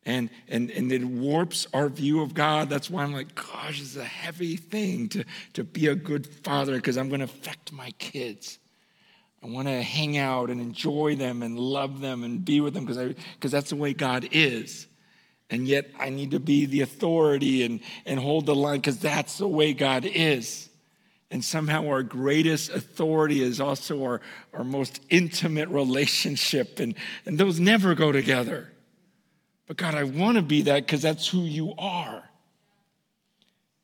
[0.06, 2.70] and, and, and it warps our view of God.
[2.70, 6.76] That's why I'm like, gosh, it's a heavy thing to, to be a good father
[6.76, 8.60] because I'm going to affect my kids.
[9.44, 12.86] I want to hang out and enjoy them and love them and be with them
[12.86, 14.88] because I because that's the way God is.
[15.50, 19.38] And yet I need to be the authority and, and hold the line because that's
[19.38, 20.70] the way God is.
[21.30, 24.22] And somehow our greatest authority is also our,
[24.54, 28.72] our most intimate relationship, and, and those never go together.
[29.68, 32.24] But God, I want to be that because that's who you are.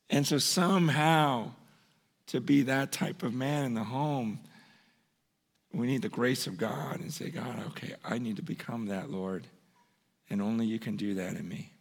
[0.09, 1.51] And so somehow
[2.27, 4.39] to be that type of man in the home,
[5.73, 9.09] we need the grace of God and say, God, okay, I need to become that,
[9.09, 9.47] Lord.
[10.29, 11.71] And only you can do that in me.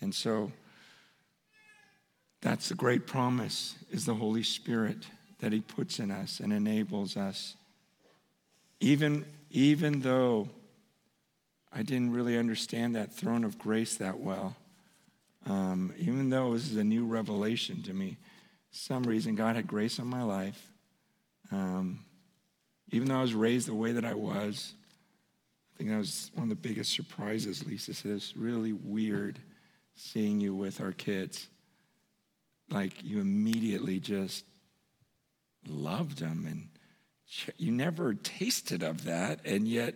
[0.00, 0.50] And so
[2.40, 5.06] that's the great promise is the Holy Spirit
[5.38, 7.56] that he puts in us and enables us.
[8.80, 10.48] Even, even though
[11.72, 14.56] I didn't really understand that throne of grace that well,
[15.46, 18.16] um, even though this is a new revelation to me,
[18.72, 20.70] some reason God had grace on my life.
[21.50, 22.04] Um,
[22.92, 24.74] even though I was raised the way that I was,
[25.74, 27.92] I think that was one of the biggest surprises, Lisa.
[28.04, 29.38] It's really weird
[29.96, 31.48] seeing you with our kids.
[32.70, 34.44] Like you immediately just
[35.66, 36.68] loved them and
[37.56, 39.94] you never tasted of that, and yet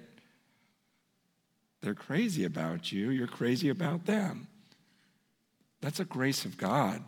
[1.82, 3.10] they're crazy about you.
[3.10, 4.48] You're crazy about them.
[5.82, 7.02] That's a grace of God.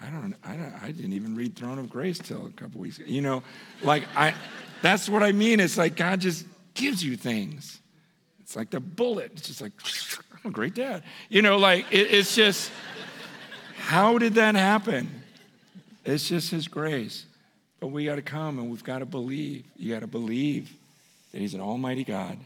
[0.00, 2.98] I don't, I don't, I didn't even read Throne of Grace till a couple weeks
[2.98, 3.06] ago.
[3.08, 3.42] You know,
[3.82, 4.34] like I,
[4.82, 5.60] that's what I mean.
[5.60, 7.80] It's like God just gives you things.
[8.40, 9.32] It's like the bullet.
[9.36, 9.72] It's just like,
[10.44, 11.02] I'm a great dad.
[11.28, 12.70] You know, like it, it's just,
[13.76, 15.22] how did that happen?
[16.04, 17.24] It's just His grace.
[17.80, 19.64] But we got to come and we've got to believe.
[19.76, 20.74] You got to believe
[21.32, 22.38] that He's an almighty God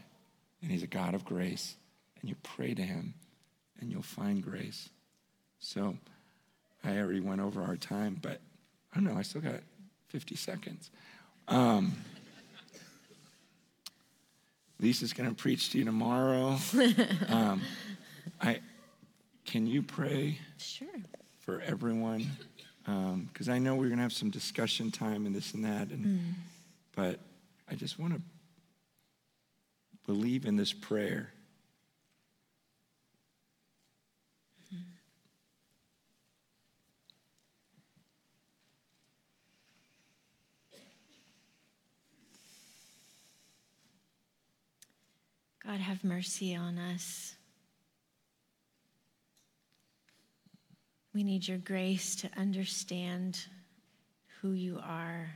[0.61, 1.75] and He's a God of grace.
[2.21, 3.13] And you pray to Him
[3.81, 4.89] and you'll find grace.
[5.59, 5.97] So
[6.83, 8.39] I already went over our time, but
[8.93, 9.59] I don't know, I still got
[10.09, 10.89] 50 seconds.
[11.47, 11.93] Um,
[14.79, 16.57] Lisa's going to preach to you tomorrow.
[17.27, 17.61] Um,
[18.41, 18.59] I,
[19.45, 20.87] can you pray Sure.
[21.39, 22.25] for everyone?
[22.85, 26.33] Because I know we're going to have some discussion time and this and that, and,
[26.95, 27.19] but
[27.69, 28.21] I just want to
[30.07, 31.31] believe in this prayer.
[45.69, 47.35] God, have mercy on us.
[51.13, 53.37] We need your grace to understand
[54.41, 55.29] who you are,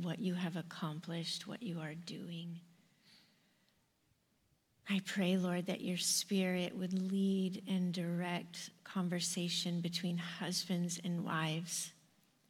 [0.00, 2.60] what you have accomplished, what you are doing.
[4.88, 11.92] I pray, Lord, that your spirit would lead and direct conversation between husbands and wives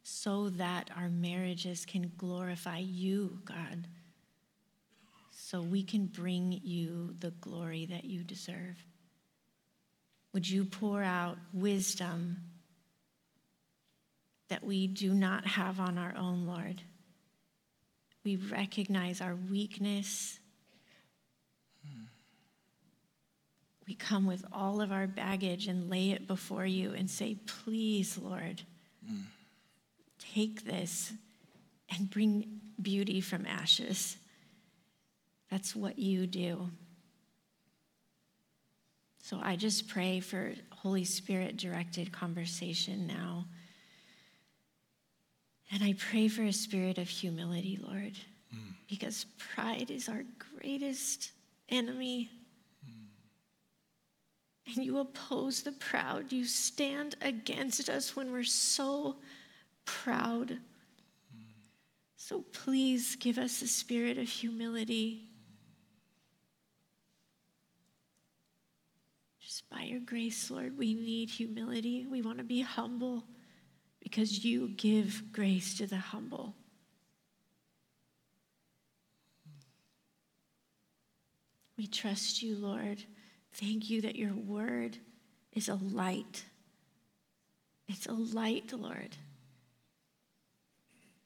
[0.03, 3.87] so that our marriages can glorify you, God,
[5.49, 8.85] so we can bring you the glory that you deserve.
[10.31, 12.37] Would you pour out wisdom
[14.49, 16.83] that we do not have on our own, Lord?
[18.23, 20.37] We recognize our weakness.
[23.87, 28.19] We come with all of our baggage and lay it before you and say, Please,
[28.19, 28.61] Lord,
[29.03, 29.23] mm.
[30.19, 31.11] take this
[31.97, 34.15] and bring beauty from ashes.
[35.49, 36.69] That's what you do.
[39.21, 43.45] So I just pray for Holy Spirit directed conversation now.
[45.71, 48.17] And I pray for a spirit of humility, Lord,
[48.51, 48.71] hmm.
[48.89, 50.23] because pride is our
[50.57, 51.31] greatest
[51.69, 52.29] enemy.
[52.83, 54.73] Hmm.
[54.73, 56.31] And you oppose the proud.
[56.31, 59.17] You stand against us when we're so
[59.85, 60.49] proud.
[60.49, 61.43] Hmm.
[62.15, 65.25] So please give us a spirit of humility.
[69.39, 72.07] Just by your grace, Lord, we need humility.
[72.09, 73.23] We want to be humble
[74.01, 76.55] because you give grace to the humble.
[81.77, 83.03] We trust you, Lord.
[83.53, 84.97] Thank you that your word
[85.53, 86.43] is a light.
[87.87, 89.15] It's a light, Lord.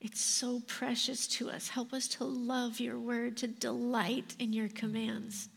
[0.00, 1.68] It's so precious to us.
[1.68, 5.48] Help us to love your word, to delight in your commands,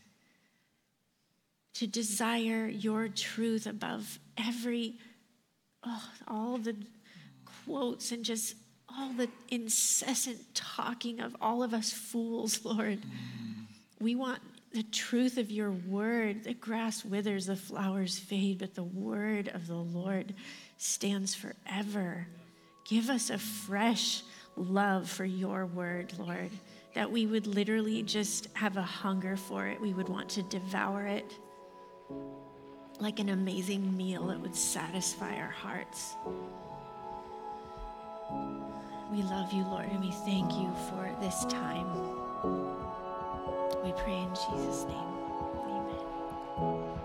[1.78, 4.96] to desire your truth above every,
[5.86, 6.74] oh, all the
[7.64, 8.56] quotes and just
[8.88, 12.98] all the incessant talking of all of us fools, Lord.
[14.00, 14.40] We want
[14.72, 16.42] the truth of your word.
[16.42, 20.34] The grass withers, the flowers fade, but the word of the Lord
[20.78, 22.26] stands forever.
[22.88, 24.24] Give us a fresh
[24.56, 26.50] love for your word, Lord,
[26.94, 29.80] that we would literally just have a hunger for it.
[29.80, 31.38] We would want to devour it
[33.00, 36.16] like an amazing meal that would satisfy our hearts.
[39.10, 41.86] We love you, Lord, and we thank you for this time.
[43.84, 45.08] We pray in Jesus' name.
[46.58, 46.97] Amen.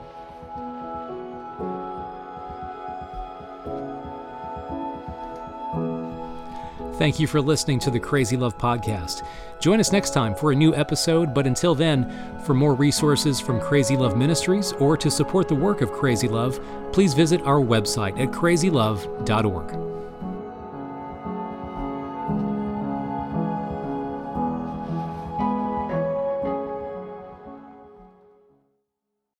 [7.03, 9.27] Thank you for listening to the Crazy Love Podcast.
[9.59, 12.09] Join us next time for a new episode, but until then,
[12.45, 16.61] for more resources from Crazy Love Ministries or to support the work of Crazy Love,
[16.93, 19.92] please visit our website at crazylove.org.